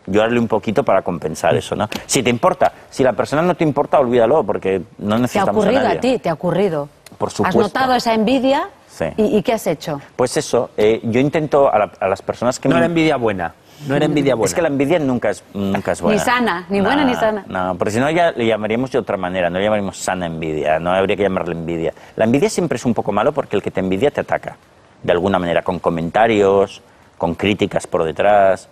llorarle 0.05 0.39
un 0.39 0.47
poquito 0.47 0.83
para 0.83 1.01
compensar 1.01 1.55
eso, 1.55 1.75
¿no? 1.75 1.87
Si 2.05 2.23
te 2.23 2.29
importa, 2.29 2.73
si 2.89 3.03
la 3.03 3.13
persona 3.13 3.41
no 3.41 3.55
te 3.55 3.63
importa, 3.63 3.99
olvídalo, 3.99 4.43
porque 4.43 4.81
no 4.97 5.09
¿Te 5.09 5.13
ha 5.13 5.19
necesitamos 5.19 5.55
ocurrido 5.55 5.79
a 5.79 5.83
nadie. 5.83 5.97
a 5.97 6.01
ti? 6.01 6.19
¿Te 6.19 6.29
ha 6.29 6.33
ocurrido? 6.33 6.89
Por 7.29 7.47
¿Has 7.47 7.55
notado 7.55 7.93
esa 7.93 8.13
envidia? 8.15 8.67
Sí. 8.89 9.05
¿Y, 9.17 9.37
y 9.37 9.43
qué 9.43 9.53
has 9.53 9.67
hecho? 9.67 10.01
Pues 10.15 10.35
eso, 10.37 10.71
eh, 10.75 10.99
yo 11.03 11.19
intento 11.19 11.71
a, 11.71 11.77
la- 11.77 11.91
a 11.99 12.07
las 12.07 12.21
personas 12.23 12.59
que 12.59 12.67
No 12.67 12.75
me- 12.75 12.79
era 12.79 12.85
envidia 12.87 13.15
buena. 13.17 13.53
No 13.87 13.95
era 13.95 14.05
envidia 14.05 14.35
buena. 14.35 14.47
Es 14.47 14.53
que 14.55 14.61
la 14.61 14.67
envidia 14.67 14.99
nunca 14.99 15.29
es, 15.31 15.43
nunca 15.53 15.91
es 15.91 16.01
buena. 16.01 16.19
Ni 16.19 16.25
sana, 16.25 16.65
ni 16.69 16.81
buena 16.81 17.03
ni 17.03 17.15
sana. 17.15 17.43
No, 17.47 17.75
porque 17.77 17.91
si 17.91 17.99
no 17.99 18.09
ya 18.11 18.31
le 18.31 18.45
llamaríamos 18.45 18.91
de 18.91 18.99
otra 18.99 19.17
manera, 19.17 19.49
no 19.49 19.57
le 19.57 19.63
llamaríamos 19.65 19.97
sana 19.97 20.25
envidia, 20.27 20.79
no 20.79 20.91
habría 20.91 21.15
que 21.15 21.23
llamarle 21.23 21.53
envidia. 21.53 21.93
La 22.15 22.25
envidia 22.25 22.49
siempre 22.49 22.75
es 22.77 22.85
un 22.85 22.93
poco 22.93 23.11
malo 23.11 23.31
porque 23.31 23.55
el 23.55 23.61
que 23.63 23.71
te 23.71 23.79
envidia 23.79 24.11
te 24.11 24.21
ataca, 24.21 24.55
de 25.01 25.11
alguna 25.11 25.39
manera, 25.39 25.61
con 25.63 25.79
comentarios, 25.79 26.81
con 27.17 27.33
críticas 27.35 27.87
por 27.87 28.03
detrás, 28.03 28.67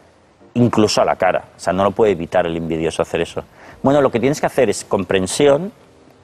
incluso 0.54 1.02
a 1.02 1.06
la 1.06 1.16
cara. 1.16 1.44
O 1.56 1.60
sea, 1.60 1.74
no 1.74 1.84
lo 1.84 1.92
puede 1.92 2.12
evitar 2.12 2.46
el 2.46 2.56
envidioso 2.58 3.02
hacer 3.02 3.22
eso. 3.22 3.44
Bueno, 3.82 4.02
lo 4.02 4.12
que 4.12 4.20
tienes 4.20 4.40
que 4.40 4.46
hacer 4.46 4.70
es 4.70 4.84
comprensión, 4.84 5.72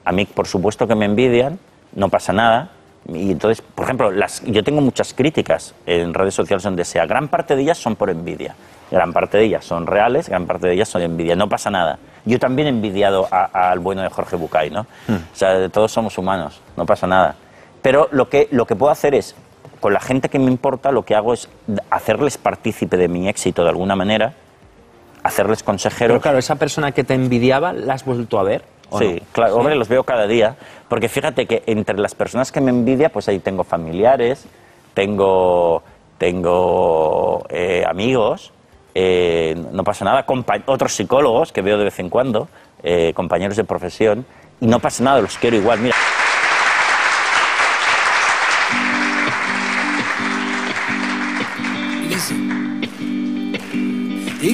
a 0.04 0.12
mí 0.12 0.26
por 0.26 0.46
supuesto 0.46 0.86
que 0.86 0.94
me 0.94 1.06
envidian, 1.06 1.58
no 1.96 2.08
pasa 2.08 2.32
nada. 2.32 2.70
Y 3.12 3.32
entonces, 3.32 3.62
por 3.62 3.84
ejemplo, 3.84 4.10
las, 4.10 4.42
yo 4.44 4.62
tengo 4.62 4.80
muchas 4.80 5.12
críticas 5.14 5.74
en 5.86 6.14
redes 6.14 6.34
sociales 6.34 6.62
donde 6.62 6.84
sea, 6.84 7.06
gran 7.06 7.28
parte 7.28 7.56
de 7.56 7.62
ellas 7.62 7.78
son 7.78 7.96
por 7.96 8.10
envidia. 8.10 8.54
Gran 8.90 9.12
parte 9.12 9.38
de 9.38 9.44
ellas 9.44 9.64
son 9.64 9.86
reales, 9.86 10.28
gran 10.28 10.46
parte 10.46 10.68
de 10.68 10.74
ellas 10.74 10.88
son 10.88 11.02
envidia. 11.02 11.34
No 11.34 11.48
pasa 11.48 11.70
nada. 11.70 11.98
Yo 12.24 12.38
también 12.38 12.68
he 12.68 12.70
envidiado 12.70 13.28
al 13.30 13.80
bueno 13.80 14.02
de 14.02 14.10
Jorge 14.10 14.36
Bucay, 14.36 14.70
¿no? 14.70 14.82
O 15.08 15.36
sea, 15.36 15.68
todos 15.68 15.90
somos 15.90 16.18
humanos, 16.18 16.60
no 16.76 16.86
pasa 16.86 17.06
nada. 17.06 17.34
Pero 17.82 18.08
lo 18.12 18.28
que, 18.28 18.48
lo 18.50 18.66
que 18.66 18.76
puedo 18.76 18.92
hacer 18.92 19.14
es, 19.14 19.34
con 19.80 19.92
la 19.92 20.00
gente 20.00 20.28
que 20.28 20.38
me 20.38 20.50
importa, 20.50 20.90
lo 20.90 21.04
que 21.04 21.14
hago 21.14 21.34
es 21.34 21.48
hacerles 21.90 22.38
partícipe 22.38 22.96
de 22.96 23.08
mi 23.08 23.28
éxito 23.28 23.62
de 23.62 23.70
alguna 23.70 23.94
manera, 23.94 24.34
hacerles 25.22 25.62
consejeros. 25.62 26.14
Pero 26.14 26.20
claro, 26.20 26.38
esa 26.38 26.56
persona 26.56 26.92
que 26.92 27.04
te 27.04 27.14
envidiaba, 27.14 27.72
¿la 27.72 27.94
has 27.94 28.04
vuelto 28.04 28.38
a 28.38 28.42
ver? 28.42 28.62
¿O 28.90 28.98
Sí, 28.98 29.18
no? 29.20 29.26
claro, 29.32 29.52
¿Sí? 29.54 29.58
hombre, 29.58 29.74
los 29.76 29.88
veo 29.88 30.04
cada 30.04 30.26
día, 30.26 30.56
porque 30.88 31.08
fíjate 31.08 31.46
que 31.46 31.62
entre 31.66 31.98
las 31.98 32.14
personas 32.14 32.52
que 32.52 32.60
me 32.60 32.70
envidia, 32.70 33.08
pues 33.10 33.28
ahí 33.28 33.38
tengo 33.38 33.64
familiares, 33.64 34.46
tengo, 34.94 35.82
tengo 36.18 37.44
eh, 37.50 37.84
amigos, 37.88 38.52
eh, 38.94 39.54
no 39.72 39.84
pasa 39.84 40.04
nada, 40.04 40.24
compa- 40.26 40.62
otros 40.66 40.94
psicólogos 40.94 41.52
que 41.52 41.62
veo 41.62 41.76
de 41.78 41.84
vez 41.84 41.98
en 41.98 42.08
cuando, 42.08 42.48
eh, 42.82 43.12
compañeros 43.14 43.56
de 43.56 43.64
profesión, 43.64 44.24
y 44.60 44.66
no 44.66 44.78
pasa 44.78 45.02
nada, 45.04 45.20
los 45.20 45.36
quiero 45.38 45.56
igual. 45.56 45.80
Mira, 45.80 45.94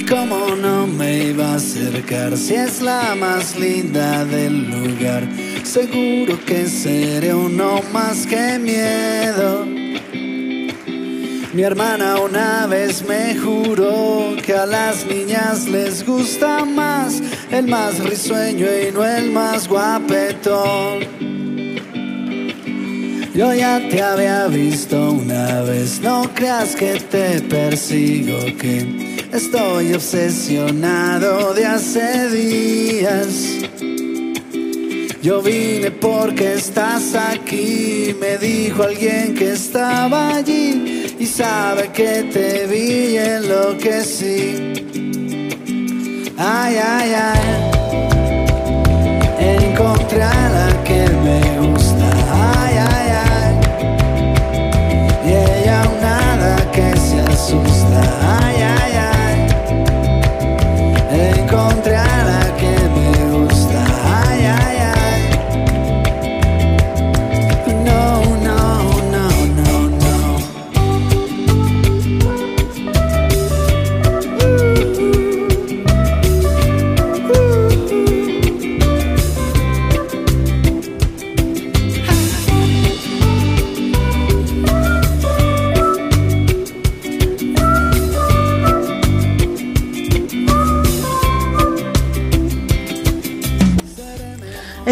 Y 0.03 0.05
cómo 0.05 0.53
no 0.55 0.85
me 0.85 1.29
iba 1.29 1.53
a 1.53 1.55
acercar 1.55 2.35
si 2.35 2.55
es 2.55 2.81
la 2.81 3.15
más 3.15 3.57
linda 3.57 4.25
del 4.25 4.69
lugar. 4.69 5.25
Seguro 5.63 6.37
que 6.45 6.67
seré 6.67 7.33
uno 7.33 7.79
más 7.93 8.27
que 8.27 8.59
miedo. 8.59 9.65
Mi 11.53 11.61
hermana 11.61 12.19
una 12.19 12.67
vez 12.67 13.07
me 13.07 13.35
juró 13.37 14.35
que 14.45 14.53
a 14.53 14.65
las 14.65 15.05
niñas 15.05 15.69
les 15.69 16.05
gusta 16.05 16.65
más 16.65 17.21
el 17.49 17.67
más 17.67 17.99
risueño 17.99 18.65
y 18.65 18.91
no 18.91 19.05
el 19.05 19.31
más 19.31 19.69
guapetón. 19.69 21.52
Yo 23.33 23.51
ya 23.51 23.81
te 23.89 23.99
había 23.99 24.45
visto 24.45 25.11
una 25.11 25.61
vez, 25.63 25.99
no 26.01 26.29
creas 26.35 26.75
que 26.75 26.99
te 26.99 27.41
persigo, 27.41 28.37
que 28.59 29.17
estoy 29.33 29.91
obsesionado 29.95 31.55
de 31.55 31.65
hace 31.65 32.29
días. 32.29 33.57
Yo 35.23 35.41
vine 35.41 35.89
porque 35.89 36.53
estás 36.53 37.15
aquí, 37.15 38.15
me 38.19 38.37
dijo 38.37 38.83
alguien 38.83 39.33
que 39.33 39.53
estaba 39.53 40.35
allí 40.35 41.15
y 41.17 41.25
sabe 41.25 41.89
que 41.91 42.29
te 42.31 42.67
vi 42.67 43.13
y 43.13 43.17
enloquecí. 43.17 44.73
Ay, 46.37 46.75
ay, 46.75 47.13
ay, 47.15 47.71
encontré 49.39 50.21
a 50.21 50.49
la 50.49 50.83
que 50.83 51.09
me 51.23 51.52
se 57.43 57.57
asusta. 57.57 58.01
Ay, 58.41 58.61
ay, 58.61 58.93
ay, 61.11 61.43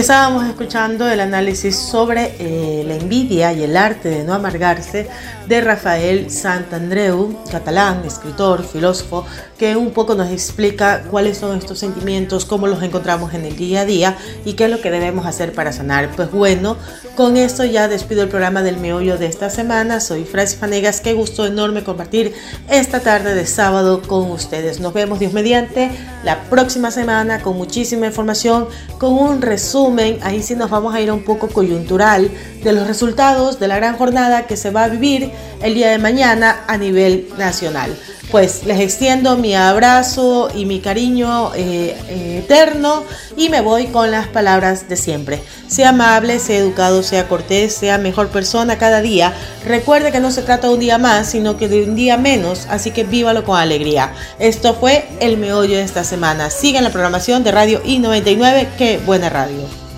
Estábamos 0.02 0.48
escuchando 0.48 1.08
el 1.08 1.20
análisis 1.20 1.76
sobre 1.76 2.34
eh, 2.40 2.81
la 2.92 2.98
envidia 2.98 3.54
y 3.54 3.64
el 3.64 3.78
arte 3.78 4.10
de 4.10 4.24
no 4.24 4.34
amargarse 4.34 5.08
de 5.48 5.62
Rafael 5.62 6.30
Santandreu, 6.30 7.38
catalán, 7.50 8.04
escritor, 8.06 8.64
filósofo, 8.64 9.26
que 9.58 9.76
un 9.76 9.92
poco 9.92 10.16
nos 10.16 10.30
explica 10.32 11.04
cuáles 11.10 11.38
son 11.38 11.58
estos 11.58 11.80
sentimientos, 11.80 12.46
cómo 12.46 12.68
los 12.68 12.82
encontramos 12.84 13.34
en 13.34 13.46
el 13.46 13.56
día 13.56 13.82
a 13.82 13.86
día 13.86 14.18
y 14.46 14.54
qué 14.54 14.66
es 14.66 14.72
lo 14.72 14.82
que 14.82 14.92
debemos 14.92 15.26
hacer 15.26 15.54
para 15.54 15.72
sanar. 15.72 16.10
Pues 16.16 16.32
bueno, 16.32 16.78
con 17.16 17.38
esto 17.38 17.64
ya 17.64 17.88
despido 17.88 18.24
el 18.24 18.30
programa 18.30 18.62
del 18.62 18.78
meollo 18.78 19.18
de 19.18 19.28
esta 19.28 19.50
semana. 19.50 20.00
Soy 20.00 20.24
Francis 20.24 20.58
Fanegas, 20.58 21.02
qué 21.02 21.14
gusto 21.14 21.46
enorme 21.46 21.84
compartir 21.84 22.34
esta 22.70 23.02
tarde 23.02 23.36
de 23.36 23.46
sábado 23.46 24.02
con 24.02 24.32
ustedes. 24.32 24.80
Nos 24.80 24.94
vemos 24.94 25.20
Dios 25.20 25.34
mediante 25.34 25.92
la 26.24 26.44
próxima 26.44 26.92
semana 26.92 27.42
con 27.42 27.58
muchísima 27.58 28.08
información, 28.08 28.68
con 28.98 29.14
un 29.14 29.42
resumen. 29.42 30.20
Ahí 30.24 30.42
sí 30.42 30.56
nos 30.56 30.70
vamos 30.70 30.94
a 30.96 31.02
ir 31.02 31.12
un 31.12 31.24
poco 31.24 31.48
coyuntural 31.48 32.32
de 32.64 32.74
los 32.74 32.81
resultados 32.88 33.60
de 33.60 33.68
la 33.68 33.78
gran 33.78 33.98
jornada 33.98 34.48
que 34.48 34.58
se 34.58 34.72
va 34.72 34.86
a 34.86 34.88
vivir 34.88 35.32
el 35.62 35.74
día 35.74 35.90
de 35.90 35.98
mañana 35.98 36.64
a 36.68 36.78
nivel 36.78 37.28
nacional. 37.38 37.96
Pues 38.32 38.64
les 38.66 38.80
extiendo 38.80 39.36
mi 39.36 39.56
abrazo 39.56 40.50
y 40.56 40.66
mi 40.66 40.80
cariño 40.80 41.54
eh, 41.54 41.98
eh, 42.08 42.42
eterno 42.46 43.04
y 43.36 43.50
me 43.50 43.60
voy 43.60 43.88
con 43.88 44.10
las 44.10 44.28
palabras 44.28 44.88
de 44.88 44.96
siempre. 44.96 45.42
Sea 45.68 45.90
amable, 45.90 46.40
sea 46.40 46.58
educado, 46.58 47.04
sea 47.04 47.28
cortés, 47.28 47.76
sea 47.76 47.98
mejor 47.98 48.30
persona 48.30 48.78
cada 48.78 49.02
día. 49.02 49.34
Recuerde 49.66 50.14
que 50.14 50.22
no 50.22 50.32
se 50.32 50.44
trata 50.44 50.68
de 50.68 50.74
un 50.76 50.80
día 50.80 50.98
más, 50.98 51.28
sino 51.28 51.58
que 51.58 51.68
de 51.68 51.84
un 51.84 51.96
día 51.96 52.16
menos, 52.16 52.68
así 52.70 52.92
que 52.92 53.04
vívalo 53.04 53.44
con 53.44 53.58
alegría. 53.58 54.14
Esto 54.40 54.76
fue 54.76 55.10
el 55.20 55.36
meollo 55.38 55.76
de 55.76 55.84
esta 55.84 56.06
semana. 56.06 56.50
Sigan 56.50 56.86
la 56.86 56.92
programación 56.92 57.44
de 57.44 57.52
Radio 57.52 57.84
I99, 57.84 58.76
que 58.78 58.98
buena 59.00 59.30
radio. 59.30 59.91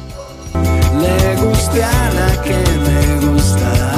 Le 1.04 1.36
guste 1.42 1.84
a 1.84 2.10
la 2.18 2.42
que 2.42 2.58
me 2.86 3.26
gusta. 3.26 3.93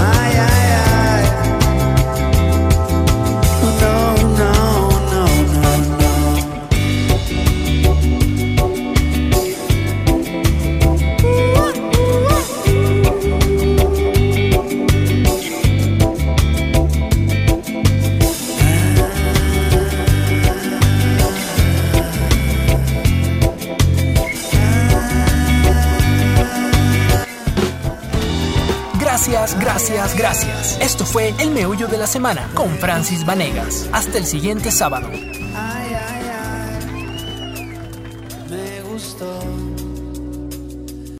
Gracias, 29.53 30.17
gracias. 30.17 30.77
Esto 30.81 31.05
fue 31.05 31.33
El 31.37 31.51
Meollo 31.51 31.87
de 31.87 31.99
la 31.99 32.07
Semana 32.07 32.49
con 32.55 32.69
Francis 32.79 33.25
Vanegas. 33.25 33.87
Hasta 33.91 34.17
el 34.17 34.25
siguiente 34.25 34.71
sábado. 34.71 35.07